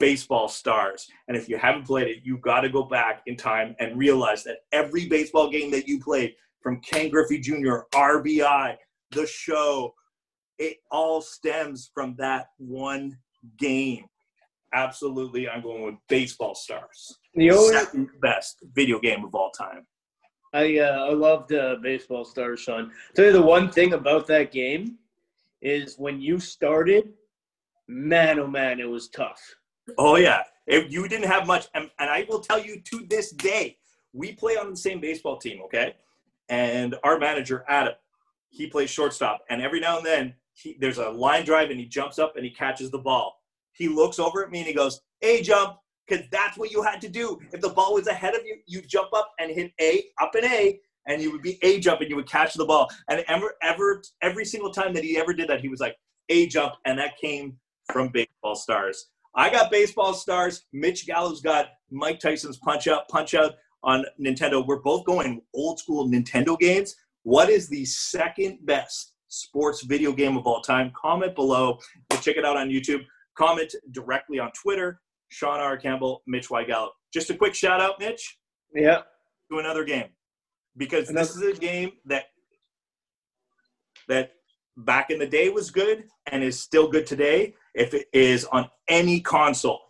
baseball 0.00 0.48
stars. 0.48 1.06
And 1.28 1.36
if 1.36 1.48
you 1.48 1.56
haven't 1.56 1.86
played 1.86 2.08
it, 2.08 2.18
you've 2.24 2.40
got 2.40 2.62
to 2.62 2.68
go 2.68 2.82
back 2.82 3.22
in 3.26 3.36
time 3.36 3.76
and 3.78 3.96
realize 3.96 4.42
that 4.44 4.58
every 4.72 5.08
baseball 5.08 5.48
game 5.48 5.70
that 5.70 5.86
you 5.86 6.00
played, 6.00 6.34
from 6.64 6.80
Ken 6.80 7.10
Griffey 7.10 7.38
Jr., 7.38 7.80
RBI, 7.92 8.76
the 9.10 9.26
show, 9.26 9.94
it 10.58 10.78
all 10.90 11.20
stems 11.20 11.90
from 11.92 12.14
that 12.18 12.48
one 12.58 13.18
game. 13.58 14.06
Absolutely, 14.72 15.48
I'm 15.48 15.62
going 15.62 15.84
with 15.84 15.94
baseball 16.08 16.54
stars. 16.54 17.18
The 17.34 17.50
only 17.50 17.74
Second 17.74 18.08
best 18.20 18.62
video 18.74 18.98
game 18.98 19.24
of 19.24 19.34
all 19.34 19.50
time. 19.50 19.86
I 20.52 20.78
uh, 20.78 21.06
I 21.06 21.12
loved 21.12 21.52
uh, 21.52 21.76
baseball 21.82 22.24
stars, 22.24 22.60
Sean. 22.60 22.92
Tell 23.14 23.26
you 23.26 23.32
the 23.32 23.42
one 23.42 23.70
thing 23.70 23.92
about 23.92 24.26
that 24.28 24.52
game 24.52 24.98
is 25.60 25.96
when 25.98 26.20
you 26.20 26.38
started, 26.38 27.12
man, 27.88 28.38
oh 28.38 28.46
man, 28.46 28.78
it 28.80 28.88
was 28.88 29.08
tough. 29.08 29.40
Oh 29.98 30.16
yeah, 30.16 30.42
if 30.66 30.92
you 30.92 31.08
didn't 31.08 31.28
have 31.28 31.46
much, 31.46 31.66
and, 31.74 31.90
and 31.98 32.08
I 32.08 32.26
will 32.28 32.40
tell 32.40 32.64
you 32.64 32.80
to 32.80 33.04
this 33.08 33.32
day, 33.32 33.76
we 34.12 34.32
play 34.32 34.56
on 34.56 34.70
the 34.70 34.76
same 34.76 35.00
baseball 35.00 35.36
team, 35.38 35.60
okay? 35.64 35.94
And 36.48 36.94
our 37.02 37.18
manager 37.18 37.64
Adam, 37.68 37.94
he 38.50 38.66
plays 38.66 38.90
shortstop, 38.90 39.40
and 39.50 39.60
every 39.60 39.80
now 39.80 39.98
and 39.98 40.06
then 40.06 40.34
he, 40.54 40.76
there's 40.80 40.98
a 40.98 41.10
line 41.10 41.44
drive, 41.44 41.70
and 41.70 41.78
he 41.78 41.86
jumps 41.86 42.18
up 42.18 42.36
and 42.36 42.44
he 42.44 42.50
catches 42.50 42.90
the 42.90 42.98
ball. 42.98 43.40
He 43.72 43.88
looks 43.88 44.18
over 44.18 44.44
at 44.44 44.50
me 44.50 44.58
and 44.58 44.68
he 44.68 44.74
goes, 44.74 45.00
"A 45.22 45.42
jump," 45.42 45.78
because 46.06 46.24
that's 46.30 46.56
what 46.56 46.70
you 46.70 46.82
had 46.82 47.00
to 47.02 47.08
do. 47.08 47.38
If 47.52 47.60
the 47.60 47.70
ball 47.70 47.94
was 47.94 48.06
ahead 48.06 48.34
of 48.34 48.44
you, 48.44 48.56
you 48.66 48.82
jump 48.82 49.10
up 49.14 49.32
and 49.38 49.50
hit 49.50 49.72
A, 49.80 50.04
up 50.20 50.34
and 50.34 50.44
A, 50.44 50.80
and 51.06 51.20
you 51.20 51.32
would 51.32 51.42
be 51.42 51.58
A 51.62 51.80
jump 51.80 52.00
and 52.00 52.10
you 52.10 52.16
would 52.16 52.28
catch 52.28 52.54
the 52.54 52.64
ball. 52.64 52.88
And 53.08 53.24
ever, 53.28 53.54
ever, 53.62 54.02
every 54.22 54.44
single 54.44 54.70
time 54.70 54.94
that 54.94 55.04
he 55.04 55.18
ever 55.18 55.32
did 55.32 55.48
that, 55.48 55.60
he 55.60 55.68
was 55.68 55.80
like 55.80 55.96
A 56.28 56.46
jump, 56.46 56.74
and 56.84 56.98
that 56.98 57.18
came 57.18 57.56
from 57.92 58.08
baseball 58.08 58.54
stars. 58.54 59.10
I 59.34 59.50
got 59.50 59.70
baseball 59.70 60.14
stars. 60.14 60.64
Mitch 60.72 61.06
Gallo's 61.06 61.40
got 61.40 61.70
Mike 61.90 62.20
Tyson's 62.20 62.58
Punch 62.58 62.86
Out, 62.86 63.08
Punch 63.08 63.34
Out 63.34 63.54
on 63.82 64.04
Nintendo. 64.20 64.64
We're 64.64 64.80
both 64.80 65.04
going 65.04 65.42
old 65.54 65.80
school 65.80 66.08
Nintendo 66.08 66.58
games. 66.58 66.94
What 67.24 67.50
is 67.50 67.68
the 67.68 67.84
second 67.84 68.58
best 68.62 69.13
sports 69.34 69.82
video 69.82 70.12
game 70.12 70.36
of 70.36 70.46
all 70.46 70.60
time? 70.60 70.92
Comment 71.00 71.34
below. 71.34 71.78
Check 72.20 72.36
it 72.36 72.44
out 72.44 72.56
on 72.56 72.68
YouTube. 72.68 73.04
Comment 73.36 73.72
directly 73.90 74.38
on 74.38 74.50
Twitter. 74.52 75.00
Sean 75.28 75.58
R. 75.60 75.76
Campbell, 75.76 76.22
Mitch 76.26 76.50
Y. 76.50 76.64
Gallo. 76.64 76.92
just 77.12 77.30
a 77.30 77.34
quick 77.34 77.54
shout 77.54 77.80
out, 77.80 77.98
Mitch, 77.98 78.38
Yeah. 78.74 79.02
to 79.50 79.58
another 79.58 79.84
game 79.84 80.08
because 80.76 81.08
this 81.08 81.34
is 81.36 81.42
a 81.42 81.52
game 81.58 81.92
that 82.06 82.26
that 84.08 84.32
back 84.76 85.10
in 85.10 85.18
the 85.18 85.26
day 85.26 85.48
was 85.48 85.70
good 85.70 86.04
and 86.30 86.42
is 86.42 86.60
still 86.60 86.88
good 86.88 87.06
today 87.06 87.54
if 87.74 87.94
it 87.94 88.08
is 88.12 88.44
on 88.46 88.68
any 88.88 89.20
console. 89.20 89.80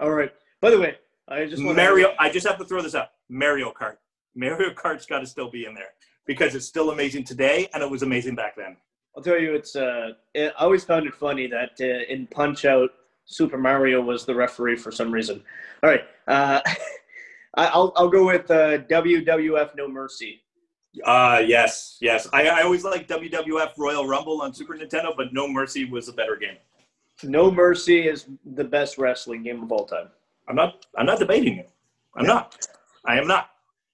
All 0.00 0.10
right. 0.10 0.32
By 0.60 0.70
the 0.70 0.78
way, 0.78 0.98
I 1.28 1.46
just 1.46 1.62
want 1.64 1.76
Mario, 1.76 2.14
I 2.18 2.28
just 2.28 2.46
have 2.46 2.58
to 2.58 2.64
throw 2.64 2.82
this 2.82 2.94
out. 2.94 3.08
Mario 3.28 3.72
Kart. 3.72 3.96
Mario 4.34 4.70
Kart's 4.70 5.06
got 5.06 5.20
to 5.20 5.26
still 5.26 5.50
be 5.50 5.64
in 5.64 5.74
there 5.74 5.90
because 6.28 6.54
it's 6.54 6.66
still 6.66 6.90
amazing 6.90 7.24
today 7.24 7.68
and 7.74 7.82
it 7.82 7.90
was 7.90 8.02
amazing 8.02 8.36
back 8.36 8.54
then. 8.54 8.76
I'll 9.16 9.22
tell 9.22 9.40
you, 9.40 9.54
it's. 9.54 9.74
Uh, 9.74 10.10
it, 10.34 10.52
I 10.56 10.62
always 10.62 10.84
found 10.84 11.08
it 11.08 11.14
funny 11.14 11.48
that 11.48 11.72
uh, 11.80 12.12
in 12.12 12.28
Punch 12.28 12.64
Out, 12.64 12.90
Super 13.24 13.58
Mario 13.58 14.00
was 14.00 14.24
the 14.24 14.34
referee 14.34 14.76
for 14.76 14.92
some 14.92 15.10
reason. 15.10 15.42
All 15.82 15.90
right. 15.90 16.02
Uh, 16.28 16.60
I'll 17.56 17.92
I'll 17.96 18.08
go 18.08 18.26
with 18.26 18.48
uh, 18.50 18.78
WWF 18.78 19.74
No 19.74 19.88
Mercy. 19.88 20.42
Uh 21.04 21.42
yes, 21.44 21.98
yes. 22.00 22.28
I, 22.32 22.48
I 22.48 22.62
always 22.62 22.84
like 22.84 23.06
WWF 23.08 23.72
Royal 23.76 24.06
Rumble 24.06 24.40
on 24.42 24.54
Super 24.54 24.74
Nintendo, 24.74 25.14
but 25.16 25.32
No 25.32 25.48
Mercy 25.48 25.84
was 25.84 26.08
a 26.08 26.12
better 26.12 26.36
game. 26.36 26.56
No 27.24 27.50
Mercy 27.50 28.08
is 28.08 28.26
the 28.54 28.64
best 28.64 28.98
wrestling 28.98 29.42
game 29.42 29.62
of 29.62 29.72
all 29.72 29.86
time. 29.86 30.08
I'm 30.48 30.56
not 30.56 30.86
I'm 30.96 31.06
not 31.06 31.18
debating 31.18 31.58
it. 31.58 31.70
I'm 32.16 32.26
not. 32.26 32.66
I 33.04 33.18
am 33.18 33.26
not 33.26 33.50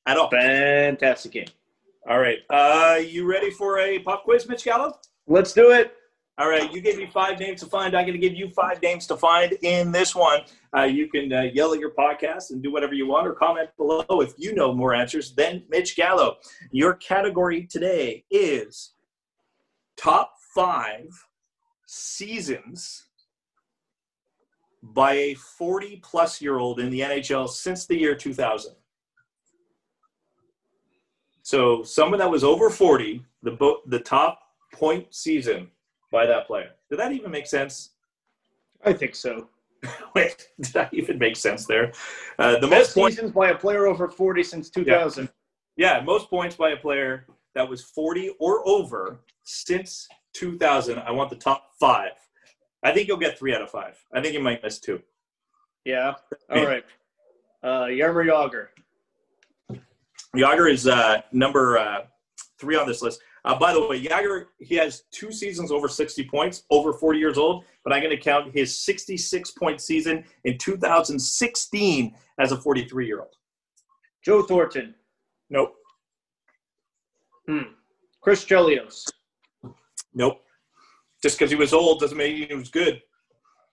at 0.06 0.16
all. 0.16 0.30
Fantastic 0.30 1.32
game. 1.32 1.48
All 2.08 2.18
right. 2.18 2.38
Uh 2.50 2.98
you 2.98 3.24
ready 3.24 3.50
for 3.50 3.78
a 3.78 3.98
pop 4.00 4.24
quiz, 4.24 4.48
Mitch 4.48 4.64
Gallo? 4.64 4.98
Let's 5.26 5.52
do 5.52 5.70
it. 5.70 5.94
All 6.36 6.48
right, 6.48 6.72
you 6.72 6.80
gave 6.80 6.96
me 6.96 7.06
five 7.06 7.38
names 7.38 7.60
to 7.60 7.66
find. 7.66 7.96
I'm 7.96 8.06
going 8.06 8.20
to 8.20 8.28
give 8.28 8.34
you 8.36 8.50
five 8.50 8.82
names 8.82 9.06
to 9.06 9.16
find 9.16 9.52
in 9.62 9.92
this 9.92 10.16
one. 10.16 10.40
Uh, 10.76 10.82
you 10.82 11.08
can 11.08 11.32
uh, 11.32 11.42
yell 11.42 11.72
at 11.72 11.78
your 11.78 11.92
podcast 11.92 12.50
and 12.50 12.60
do 12.60 12.72
whatever 12.72 12.92
you 12.92 13.06
want 13.06 13.28
or 13.28 13.34
comment 13.34 13.68
below 13.76 14.04
if 14.20 14.32
you 14.36 14.52
know 14.52 14.74
more 14.74 14.94
answers 14.94 15.32
than 15.36 15.62
Mitch 15.68 15.94
Gallo. 15.94 16.38
Your 16.72 16.94
category 16.94 17.68
today 17.68 18.24
is 18.32 18.94
top 19.96 20.32
five 20.56 21.06
seasons 21.86 23.06
by 24.82 25.12
a 25.12 25.34
40 25.34 26.00
plus 26.02 26.42
year 26.42 26.58
old 26.58 26.80
in 26.80 26.90
the 26.90 27.00
NHL 27.00 27.48
since 27.48 27.86
the 27.86 27.96
year 27.96 28.16
2000. 28.16 28.74
So 31.44 31.82
someone 31.82 32.18
that 32.20 32.30
was 32.30 32.42
over 32.42 32.70
40, 32.70 33.22
the 33.42 33.50
bo- 33.50 33.82
the 33.86 34.00
top 34.00 34.40
point 34.72 35.14
season 35.14 35.70
by 36.10 36.24
that 36.24 36.46
player. 36.46 36.70
Did 36.88 36.98
that 36.98 37.12
even 37.12 37.30
make 37.30 37.46
sense? 37.46 37.90
I 38.82 38.94
think 38.94 39.14
so. 39.14 39.48
Wait, 40.14 40.48
did 40.58 40.72
that 40.72 40.94
even 40.94 41.18
make 41.18 41.36
sense 41.36 41.66
there? 41.66 41.92
Uh, 42.38 42.52
the 42.52 42.60
Best 42.66 42.70
most 42.70 42.94
points, 42.94 43.16
seasons 43.16 43.32
by 43.32 43.50
a 43.50 43.54
player 43.54 43.86
over 43.86 44.08
40 44.08 44.42
since 44.42 44.70
2000. 44.70 45.28
yeah, 45.76 46.00
most 46.00 46.30
points 46.30 46.56
by 46.56 46.70
a 46.70 46.76
player 46.78 47.26
that 47.54 47.68
was 47.68 47.82
40 47.82 48.36
or 48.40 48.66
over 48.66 49.20
since 49.42 50.08
2000. 50.32 50.98
I 50.98 51.10
want 51.10 51.28
the 51.28 51.36
top 51.36 51.72
five. 51.78 52.12
I 52.82 52.92
think 52.92 53.06
you'll 53.06 53.18
get 53.18 53.38
three 53.38 53.54
out 53.54 53.60
of 53.60 53.70
five. 53.70 54.02
I 54.14 54.22
think 54.22 54.32
you 54.32 54.40
might 54.40 54.62
miss 54.62 54.78
two. 54.78 55.02
Yeah. 55.84 56.14
All 56.50 56.64
right. 56.64 56.84
Uh, 57.62 57.84
Jaromir 57.84 58.26
Jagr. 58.30 58.68
Jagr 60.34 60.70
is 60.70 60.86
uh, 60.86 61.20
number 61.32 61.78
uh, 61.78 62.00
three 62.58 62.76
on 62.76 62.86
this 62.86 63.02
list. 63.02 63.20
Uh, 63.44 63.58
by 63.58 63.72
the 63.72 63.86
way, 63.86 64.02
Jagr 64.02 64.46
he 64.58 64.74
has 64.76 65.04
two 65.10 65.30
seasons 65.30 65.70
over 65.70 65.88
60 65.88 66.24
points, 66.28 66.64
over 66.70 66.92
40 66.92 67.18
years 67.18 67.38
old. 67.38 67.64
But 67.84 67.92
I'm 67.92 68.02
going 68.02 68.16
to 68.16 68.22
count 68.22 68.52
his 68.54 68.78
66 68.78 69.50
point 69.52 69.80
season 69.80 70.24
in 70.44 70.56
2016 70.58 72.14
as 72.38 72.52
a 72.52 72.56
43 72.56 73.06
year 73.06 73.20
old. 73.20 73.34
Joe 74.24 74.42
Thornton. 74.42 74.94
Nope, 75.50 75.74
Hmm. 77.46 77.74
Chris 78.22 78.44
Chelios. 78.44 79.04
nope. 80.14 80.40
Just 81.22 81.38
because 81.38 81.50
he 81.50 81.56
was 81.56 81.74
old 81.74 82.00
doesn't 82.00 82.16
mean 82.16 82.48
he 82.48 82.54
was 82.54 82.70
good. 82.70 83.02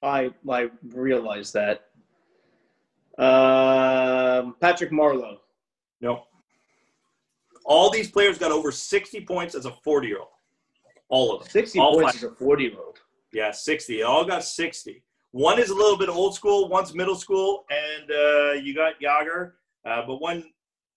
I 0.04 0.32
I 0.50 0.70
realize 0.94 1.54
that. 1.54 1.86
Um, 3.18 4.56
Patrick 4.60 4.92
Marleau. 4.92 5.38
Nope. 6.02 6.26
All 7.72 7.90
these 7.90 8.12
players 8.12 8.38
got 8.38 8.52
over 8.52 8.70
60 8.70 9.22
points 9.22 9.56
as 9.56 9.66
a 9.66 9.72
40 9.72 10.06
year 10.06 10.20
old. 10.20 10.28
All 11.08 11.34
of 11.34 11.40
them. 11.40 11.50
60 11.50 11.80
All 11.80 11.94
points 11.94 12.16
five. 12.20 12.24
as 12.26 12.32
a 12.32 12.36
40 12.36 12.64
year 12.64 12.74
old. 12.78 13.00
Yeah, 13.32 13.52
60. 13.52 13.96
They 13.96 14.04
all 14.04 14.26
got 14.26 14.44
60. 14.44 15.02
One 15.32 15.58
is 15.58 15.70
a 15.70 15.74
little 15.74 15.98
bit 15.98 16.10
old 16.10 16.36
school, 16.36 16.68
one's 16.68 16.94
middle 16.94 17.16
school, 17.16 17.64
and 17.70 18.12
uh, 18.12 18.52
you 18.62 18.76
got 18.76 18.96
Jagr. 19.02 19.54
Uh, 19.86 20.06
but 20.06 20.18
one, 20.20 20.44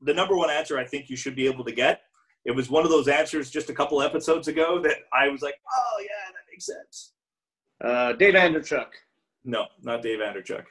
the 0.03 0.13
number 0.13 0.37
one 0.37 0.51
answer 0.51 0.77
I 0.77 0.85
think 0.85 1.09
you 1.09 1.15
should 1.15 1.37
be 1.37 1.47
able 1.47 1.65
to 1.65 1.71
get. 1.71 2.01
It 2.45 2.51
was 2.51 2.69
one 2.69 2.83
of 2.85 2.91
those 2.91 3.07
answers 3.07 3.51
just 3.51 3.71
a 3.71 3.73
couple 3.73 4.03
episodes 4.03 4.49
ago 4.49 4.81
that 4.83 4.97
I 5.13 5.29
was 5.29 5.43
like, 5.43 5.55
oh, 5.73 6.01
yeah, 6.01 6.33
that 6.33 6.43
makes 6.51 6.67
sense. 6.67 7.13
Uh, 7.85 8.15
Dave 8.15 8.35
Andreychuk. 8.35 8.89
No, 9.45 9.67
not 9.83 10.03
Dave 10.03 10.19
Andreychuk. 10.19 10.65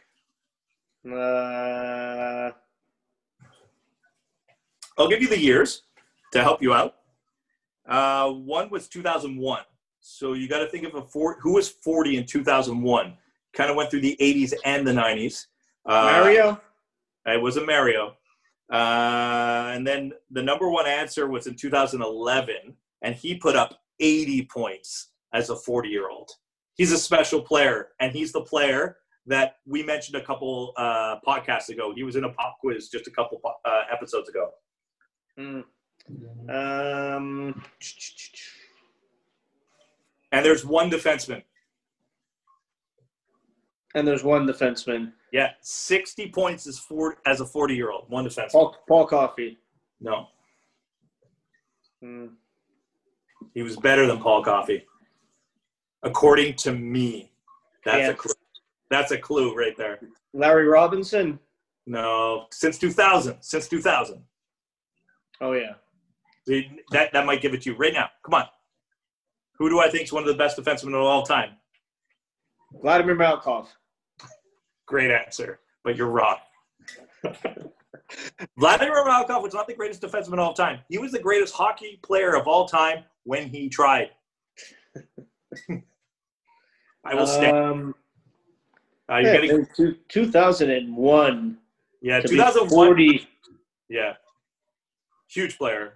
Uh, 1.10 2.52
I'll 4.98 5.08
give 5.08 5.22
you 5.22 5.30
the 5.30 5.40
years 5.40 5.84
to 6.34 6.44
help 6.44 6.62
you 6.62 6.74
out. 6.74 6.96
Uh, 7.88 8.32
one 8.32 8.70
was 8.70 8.88
2001. 8.88 9.62
So 10.00 10.34
you 10.34 10.50
got 10.50 10.60
to 10.60 10.68
think 10.68 10.86
of 10.86 10.96
a 10.96 11.02
four, 11.02 11.38
who 11.42 11.54
was 11.54 11.70
40 11.70 12.18
in 12.18 12.26
2001. 12.26 13.18
Kind 13.54 13.70
of 13.70 13.76
went 13.76 13.90
through 13.90 14.02
the 14.02 14.18
80s 14.20 14.54
and 14.66 14.86
the 14.86 14.92
90s. 14.92 15.46
Uh, 15.86 16.20
Mario. 16.20 16.62
It 17.26 17.42
was 17.42 17.58
a 17.58 17.66
Mario. 17.66 18.16
Uh, 18.72 19.72
and 19.74 19.86
then 19.86 20.12
the 20.32 20.42
number 20.42 20.70
one 20.70 20.88
answer 20.88 21.28
was 21.28 21.48
in 21.48 21.56
2011, 21.56 22.56
and 23.02 23.16
he 23.16 23.36
put 23.36 23.56
up 23.56 23.80
80 24.00 24.48
points 24.52 25.12
as 25.34 25.50
a 25.50 25.56
40 25.56 25.90
year 25.90 26.10
old. 26.10 26.32
He's 26.76 26.92
a 26.92 26.98
special 26.98 27.42
player, 27.42 27.90
and 28.00 28.12
he's 28.12 28.32
the 28.32 28.42
player 28.42 28.98
that 29.28 29.58
we 29.66 29.84
mentioned 29.84 30.16
a 30.16 30.26
couple 30.26 30.74
uh, 30.76 31.18
podcasts 31.26 31.70
ago. 31.70 31.94
He 31.96 32.04
was 32.04 32.16
in 32.16 32.24
a 32.24 32.30
pop 32.30 32.58
quiz 32.60 32.90
just 32.90 33.08
a 33.08 33.12
couple 33.12 33.40
uh, 33.64 33.82
episodes 33.92 34.28
ago. 34.28 34.50
Hmm. 35.38 35.62
Um, 36.50 37.64
And 40.32 40.46
there's 40.46 40.66
one 40.66 40.90
defenseman. 40.90 41.44
and 43.96 44.08
there's 44.08 44.24
one 44.24 44.48
defenseman. 44.48 45.14
Yeah, 45.32 45.52
60 45.62 46.30
points 46.32 46.66
is 46.68 46.80
for, 46.80 47.18
as 47.28 47.42
a 47.42 47.46
40 47.46 47.76
year 47.76 47.92
old. 47.92 48.10
One 48.10 48.26
defenseman. 48.26 48.52
Paul, 48.52 48.76
Paul 48.88 49.06
Coffey. 49.08 49.60
No, 50.02 50.28
Hmm. 52.02 52.28
he 53.54 53.62
was 53.62 53.78
better 53.78 54.06
than 54.08 54.20
Paul 54.20 54.44
Coffey, 54.44 54.86
according 56.02 56.56
to 56.58 56.74
me. 56.74 57.32
That's 57.86 58.00
Yeah. 58.00 58.10
a 58.10 58.14
clue. 58.16 58.34
That's 58.90 59.12
a 59.12 59.18
clue 59.18 59.56
right 59.56 59.78
there. 59.78 60.00
Larry 60.34 60.66
Robinson. 60.68 61.40
No, 61.86 62.48
since 62.52 62.78
2000. 62.80 63.42
Since 63.42 63.70
2000. 63.70 64.26
Oh 65.40 65.54
yeah. 65.54 65.76
That 66.48 67.12
that 67.14 67.26
might 67.26 67.42
give 67.42 67.54
it 67.54 67.62
to 67.64 67.72
you 67.72 67.76
right 67.78 67.94
now. 67.94 68.10
Come 68.24 68.34
on. 68.36 68.46
Who 69.60 69.70
do 69.70 69.80
I 69.80 69.90
think 69.90 70.04
is 70.06 70.14
one 70.14 70.24
of 70.24 70.28
the 70.28 70.36
best 70.36 70.58
defensemen 70.58 70.94
of 70.96 71.02
all 71.02 71.24
time? 71.24 71.52
Vladimir 72.82 73.16
Malakhov. 73.16 73.68
Great 74.88 75.12
answer, 75.12 75.60
but 75.84 75.96
you're 75.96 76.10
wrong. 76.10 76.38
Vladimir 78.58 79.04
Malakhov 79.06 79.42
was 79.44 79.54
not 79.54 79.68
the 79.68 79.74
greatest 79.74 80.02
defenseman 80.02 80.34
of 80.34 80.40
all 80.40 80.54
time. 80.54 80.80
He 80.90 80.98
was 80.98 81.12
the 81.12 81.20
greatest 81.20 81.54
hockey 81.54 82.00
player 82.04 82.36
of 82.36 82.48
all 82.48 82.68
time 82.68 83.06
when 83.24 83.48
he 83.48 83.70
tried. 83.70 84.10
I 87.06 87.14
will 87.16 87.28
stand. 87.28 87.56
Um, 87.58 87.96
Uh, 89.12 89.18
yeah, 89.18 89.34
getting, 89.34 89.68
two, 89.76 89.96
2001. 90.10 91.58
yeah, 92.02 92.20
to 92.22 92.28
2001. 92.28 92.70
40. 92.70 93.28
Yeah. 93.90 94.14
Huge 95.30 95.58
player. 95.58 95.96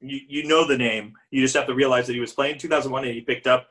You, 0.00 0.20
you 0.28 0.48
know 0.48 0.66
the 0.66 0.76
name. 0.76 1.14
You 1.30 1.40
just 1.42 1.54
have 1.56 1.66
to 1.66 1.74
realize 1.74 2.06
that 2.06 2.12
he 2.12 2.20
was 2.20 2.32
playing 2.32 2.58
2001 2.58 3.04
and 3.04 3.14
he 3.14 3.20
picked 3.20 3.46
up 3.46 3.68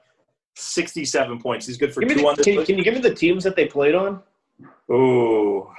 67 0.55 1.39
points. 1.41 1.67
He's 1.67 1.77
good 1.77 1.93
for 1.93 2.01
two 2.01 2.15
the- 2.15 2.25
on 2.25 2.35
this 2.35 2.45
can, 2.45 2.65
can 2.65 2.77
you 2.77 2.83
give 2.83 2.93
me 2.93 3.01
the 3.01 3.13
teams 3.13 3.43
that 3.43 3.55
they 3.55 3.67
played 3.67 3.95
on? 3.95 4.21
Ooh. 4.91 5.69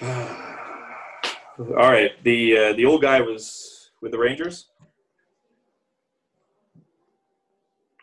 All 0.02 1.74
right. 1.76 2.12
The 2.22 2.56
uh, 2.56 2.72
the 2.74 2.84
old 2.84 3.02
guy 3.02 3.20
was 3.20 3.90
with 4.00 4.12
the 4.12 4.18
Rangers. 4.18 4.68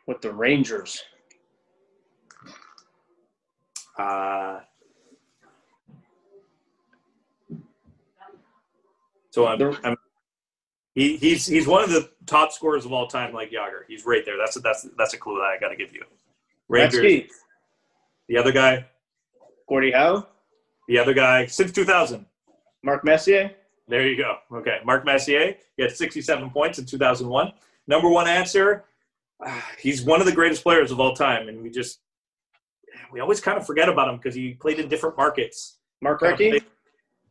With 0.07 0.21
the 0.21 0.33
Rangers. 0.33 1.01
Uh, 3.97 4.59
so 9.35 9.47
I'm, 9.47 9.77
I'm 9.83 9.97
he, 10.93 11.17
he's 11.17 11.45
he's 11.45 11.67
one 11.67 11.83
of 11.83 11.89
the 11.89 12.09
top 12.25 12.53
scorers 12.53 12.85
of 12.85 12.93
all 12.93 13.05
time, 13.07 13.33
like 13.33 13.51
Jagr. 13.51 13.81
He's 13.85 14.05
right 14.05 14.23
there. 14.25 14.37
That's 14.37 14.55
a, 14.55 14.61
that's 14.61 14.87
that's 14.97 15.13
a 15.13 15.17
clue 15.17 15.35
that 15.35 15.43
I 15.43 15.59
got 15.59 15.69
to 15.69 15.75
give 15.75 15.93
you. 15.93 16.03
Rangers. 16.69 17.29
The 18.29 18.37
other 18.37 18.53
guy, 18.53 18.85
Gordie 19.67 19.91
Howe, 19.91 20.25
The 20.87 20.97
other 20.97 21.13
guy 21.13 21.47
since 21.47 21.73
2000. 21.73 22.25
Mark 22.81 23.03
Messier. 23.03 23.51
There 23.89 24.07
you 24.07 24.15
go. 24.17 24.37
Okay, 24.53 24.79
Mark 24.85 25.05
Messier. 25.05 25.55
He 25.75 25.83
had 25.83 25.91
67 25.91 26.49
points 26.51 26.79
in 26.79 26.85
2001. 26.85 27.51
Number 27.87 28.09
one 28.09 28.27
answer. 28.27 28.85
uh, 29.45 29.61
he's 29.79 30.01
one 30.01 30.21
of 30.21 30.25
the 30.25 30.31
greatest 30.31 30.63
players 30.63 30.91
of 30.91 30.99
all 31.01 31.13
time, 31.13 31.49
and 31.49 31.61
we 31.61 31.69
just 31.69 31.99
we 33.11 33.19
always 33.19 33.41
kind 33.41 33.57
of 33.57 33.67
forget 33.67 33.89
about 33.89 34.07
him 34.07 34.15
because 34.15 34.33
he 34.33 34.53
played 34.53 34.79
in 34.79 34.87
different 34.87 35.17
markets. 35.17 35.77
Mark 36.01 36.21
Recchi. 36.21 36.63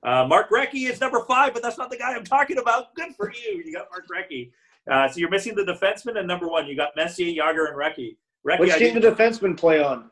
Uh, 0.04 0.26
Mark 0.26 0.50
Recchi 0.50 0.88
is 0.90 1.00
number 1.00 1.24
five, 1.24 1.54
but 1.54 1.62
that's 1.62 1.78
not 1.78 1.90
the 1.90 1.96
guy 1.96 2.14
I'm 2.14 2.24
talking 2.24 2.58
about. 2.58 2.94
Good 2.94 3.14
for 3.16 3.32
you. 3.32 3.62
You 3.64 3.72
got 3.72 3.88
Mark 3.90 4.06
Recchi. 4.08 4.50
Uh, 4.90 5.08
so 5.08 5.18
you're 5.18 5.30
missing 5.30 5.54
the 5.54 5.62
defenseman 5.62 6.18
and 6.18 6.28
number 6.28 6.46
one. 6.46 6.66
You 6.66 6.76
got 6.76 6.94
Messier, 6.94 7.26
Jagr, 7.42 7.68
and 7.68 7.76
Recchi. 7.76 8.16
Recchi, 8.46 8.60
Which 8.60 8.70
I, 8.72 8.78
team 8.78 8.94
the 8.94 9.00
didn't- 9.00 9.16
defenseman 9.18 9.56
play 9.56 9.82
on? 9.82 10.10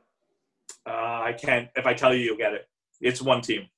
uh, 0.86 0.90
I 0.90 1.34
can't. 1.38 1.68
If 1.76 1.84
I 1.86 1.92
tell 1.92 2.14
you, 2.14 2.24
you'll 2.24 2.38
get 2.38 2.54
it. 2.54 2.68
It's 3.02 3.20
one 3.20 3.42
team. 3.42 3.68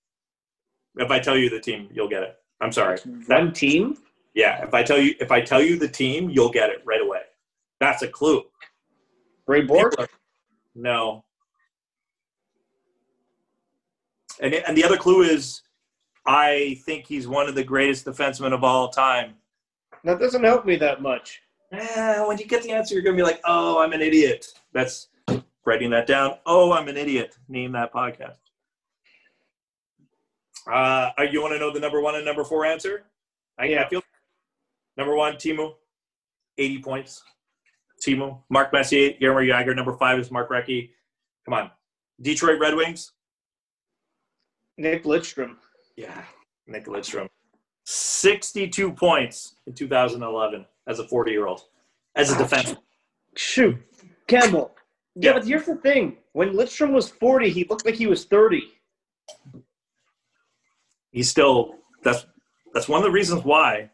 If 0.96 1.10
I 1.10 1.18
tell 1.18 1.36
you 1.36 1.50
the 1.50 1.58
team, 1.60 1.88
you'll 1.92 2.08
get 2.08 2.22
it. 2.22 2.36
I'm 2.60 2.70
sorry. 2.70 2.98
One 3.26 3.52
team. 3.52 3.98
Yeah, 4.34 4.64
if 4.64 4.72
I 4.74 4.82
tell 4.84 4.98
you 4.98 5.14
if 5.20 5.32
I 5.32 5.40
tell 5.40 5.60
you 5.60 5.76
the 5.78 5.88
team, 5.88 6.30
you'll 6.30 6.50
get 6.52 6.70
it 6.70 6.82
right 6.84 7.00
away. 7.00 7.22
That's 7.80 8.02
a 8.02 8.08
clue. 8.08 8.44
Ray 9.48 9.62
Bourque. 9.62 9.98
Are- 9.98 10.08
No. 10.76 11.24
And 14.40 14.54
and 14.54 14.76
the 14.76 14.84
other 14.84 14.96
clue 14.96 15.22
is, 15.22 15.62
I 16.26 16.80
think 16.84 17.06
he's 17.06 17.28
one 17.28 17.48
of 17.48 17.54
the 17.54 17.64
greatest 17.64 18.06
defensemen 18.06 18.52
of 18.52 18.64
all 18.64 18.88
time. 18.88 19.34
That 20.04 20.18
doesn't 20.18 20.44
help 20.44 20.64
me 20.64 20.76
that 20.76 21.02
much. 21.02 21.40
Eh, 21.72 22.24
when 22.24 22.38
you 22.38 22.46
get 22.46 22.62
the 22.62 22.70
answer, 22.72 22.94
you're 22.94 23.02
gonna 23.02 23.16
be 23.16 23.22
like, 23.22 23.40
"Oh, 23.44 23.78
I'm 23.80 23.92
an 23.92 24.00
idiot." 24.00 24.46
That's 24.72 25.08
writing 25.64 25.90
that 25.90 26.06
down. 26.06 26.38
Oh, 26.46 26.72
I'm 26.72 26.88
an 26.88 26.96
idiot. 26.96 27.36
Name 27.48 27.72
that 27.72 27.92
podcast. 27.92 28.36
Uh, 30.70 31.10
you 31.30 31.42
want 31.42 31.52
to 31.52 31.58
know 31.58 31.70
the 31.70 31.80
number 31.80 32.00
one 32.00 32.14
and 32.14 32.24
number 32.24 32.44
four 32.44 32.64
answer? 32.64 33.04
I, 33.58 33.66
Yeah. 33.66 33.82
I 33.82 33.88
feel 33.88 34.02
number 34.96 35.14
one, 35.14 35.34
Teemu, 35.34 35.74
80 36.56 36.82
points. 36.82 37.22
Teemu, 38.02 38.42
Mark 38.50 38.72
Messier, 38.72 39.12
Guillermo 39.12 39.40
Jagr. 39.40 39.74
Number 39.74 39.96
five 39.96 40.18
is 40.18 40.30
Mark 40.30 40.50
Recchi. 40.50 40.90
Come 41.44 41.54
on, 41.54 41.70
Detroit 42.20 42.58
Red 42.60 42.74
Wings. 42.74 43.12
Nick 44.76 45.04
Lidstrom. 45.04 45.56
Yeah, 45.96 46.24
Nick 46.66 46.86
Lidstrom, 46.86 47.28
62 47.84 48.92
points 48.92 49.56
in 49.66 49.74
2011 49.74 50.66
as 50.86 50.98
a 50.98 51.06
40 51.08 51.30
year 51.30 51.46
old, 51.46 51.62
as 52.16 52.30
a 52.32 52.34
defenseman. 52.34 52.78
Shoot, 53.36 53.76
Campbell. 54.26 54.74
Yeah, 55.14 55.30
Yeah. 55.30 55.38
but 55.38 55.46
here's 55.46 55.66
the 55.66 55.76
thing: 55.76 56.16
when 56.32 56.50
Lidstrom 56.52 56.92
was 56.92 57.08
40, 57.08 57.50
he 57.50 57.64
looked 57.70 57.84
like 57.84 57.94
he 57.94 58.06
was 58.06 58.24
30. 58.24 58.62
he's 61.12 61.30
still 61.30 61.76
that's 62.02 62.26
that's 62.72 62.88
one 62.88 62.98
of 62.98 63.04
the 63.04 63.10
reasons 63.10 63.44
why. 63.44 63.90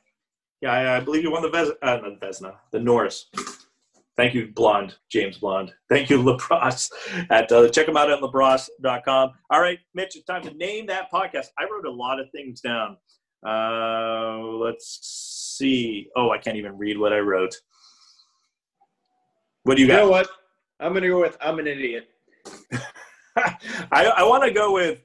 Yeah, 0.63 0.73
I, 0.73 0.97
I 0.97 1.01
believe 1.01 1.23
you 1.23 1.31
won 1.31 1.43
the 1.43 1.49
Ves, 1.51 1.71
uh, 1.83 1.97
not 2.03 2.21
Vezina, 2.21 2.55
the 2.71 2.81
Norris. 2.81 3.27
Thank 4.21 4.35
you, 4.35 4.49
Blonde, 4.55 4.97
James 5.11 5.39
Blonde. 5.39 5.73
Thank 5.89 6.11
you, 6.11 6.19
Labrosse. 6.23 6.91
At 7.31 7.51
uh, 7.51 7.71
check 7.71 7.87
them 7.87 7.97
out 7.97 8.11
at 8.11 8.21
labrosse.com. 8.21 9.31
All 9.49 9.61
right, 9.63 9.79
Mitch, 9.95 10.15
it's 10.15 10.27
time 10.27 10.43
to 10.43 10.53
name 10.53 10.87
that 10.89 11.11
podcast. 11.11 11.47
I 11.59 11.65
wrote 11.65 11.87
a 11.87 11.91
lot 11.91 12.21
of 12.21 12.27
things 12.31 12.61
down. 12.61 12.99
Uh, 13.49 14.41
let's 14.59 15.57
see. 15.57 16.09
Oh, 16.17 16.33
I 16.33 16.37
can't 16.37 16.59
even 16.59 16.77
read 16.77 16.99
what 16.99 17.15
I 17.15 17.21
wrote. 17.21 17.55
What 19.63 19.77
do 19.79 19.83
you 19.83 19.89
You 19.89 19.95
know 19.95 20.05
got? 20.05 20.11
what? 20.11 20.29
I'm 20.81 20.93
gonna 20.93 21.09
go 21.09 21.19
with 21.23 21.39
I'm 21.41 21.59
an 21.59 21.67
idiot. 21.67 22.11
I, 23.39 24.05
I 24.19 24.23
want 24.25 24.45
to 24.45 24.51
go 24.51 24.71
with 24.75 25.03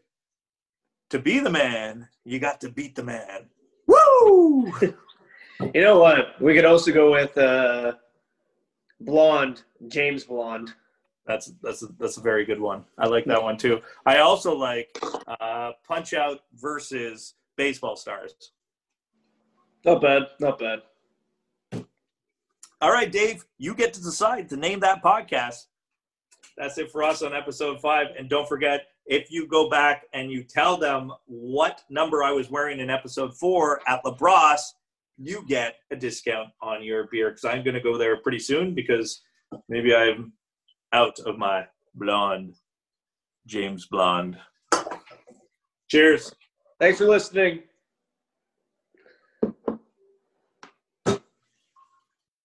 to 1.12 1.20
be 1.20 1.40
the 1.40 1.50
man, 1.50 2.10
you 2.26 2.40
got 2.40 2.60
to 2.62 2.70
beat 2.70 2.96
the 2.96 3.04
man. 3.04 3.46
Woo! 3.88 4.74
You 5.74 5.82
know 5.82 6.00
what? 6.00 6.42
We 6.42 6.54
could 6.54 6.66
also 6.66 6.92
go 6.92 7.14
with 7.14 7.38
uh, 7.38 7.94
Blonde, 9.02 9.64
James 9.88 10.24
Blonde. 10.24 10.74
That's 11.26 11.52
that's 11.62 11.82
a, 11.84 11.88
that's 12.00 12.18
a 12.18 12.22
very 12.22 12.46
good 12.46 12.60
one. 12.60 12.86
I 12.98 13.08
like 13.08 13.26
that 13.26 13.42
one 13.42 13.58
too. 13.58 13.82
I 14.06 14.20
also 14.20 14.56
like 14.56 14.98
uh, 15.40 15.72
Punch 15.88 16.14
Out 16.14 16.42
versus 16.54 17.34
Baseball 17.56 17.96
Stars. 17.96 18.34
Not 19.84 20.02
bad. 20.02 20.24
Not 20.40 20.60
bad. 20.60 20.80
All 22.82 22.92
right, 22.92 23.12
Dave, 23.12 23.46
you 23.58 23.74
get 23.74 23.94
to 23.94 24.04
decide 24.04 24.50
to 24.50 24.58
name 24.58 24.80
that 24.82 25.02
podcast. 25.04 25.68
That's 26.58 26.78
it 26.78 26.92
for 26.92 27.04
us 27.04 27.22
on 27.22 27.34
episode 27.34 27.82
five. 27.82 28.08
And 28.18 28.30
don't 28.30 28.48
forget, 28.48 28.88
if 29.06 29.32
you 29.32 29.48
go 29.48 29.70
back 29.70 30.06
and 30.14 30.32
you 30.32 30.44
tell 30.44 30.78
them 30.78 31.12
what 31.26 31.84
number 31.90 32.24
I 32.24 32.32
was 32.32 32.50
wearing 32.50 32.80
in 32.80 32.90
episode 32.90 33.36
four 33.36 33.82
at 33.88 34.04
Labrosse, 34.04 34.74
you 35.18 35.46
get 35.48 35.76
a 35.92 35.96
discount 35.96 36.50
on 36.62 36.84
your 36.84 37.08
beer 37.12 37.30
because 37.30 37.46
I'm 37.46 37.64
going 37.64 37.76
to 37.76 37.82
go 37.82 37.98
there 37.98 38.18
pretty 38.18 38.40
soon 38.40 38.76
because 38.76 39.22
maybe 39.70 39.96
I'm 39.96 40.34
out 40.94 41.18
of 41.20 41.38
my 41.38 41.66
blonde, 41.94 42.56
James 43.46 43.88
Blonde. 43.88 44.38
Cheers. 45.88 46.34
Thanks 46.80 46.98
for 46.98 47.06
listening. 47.06 47.64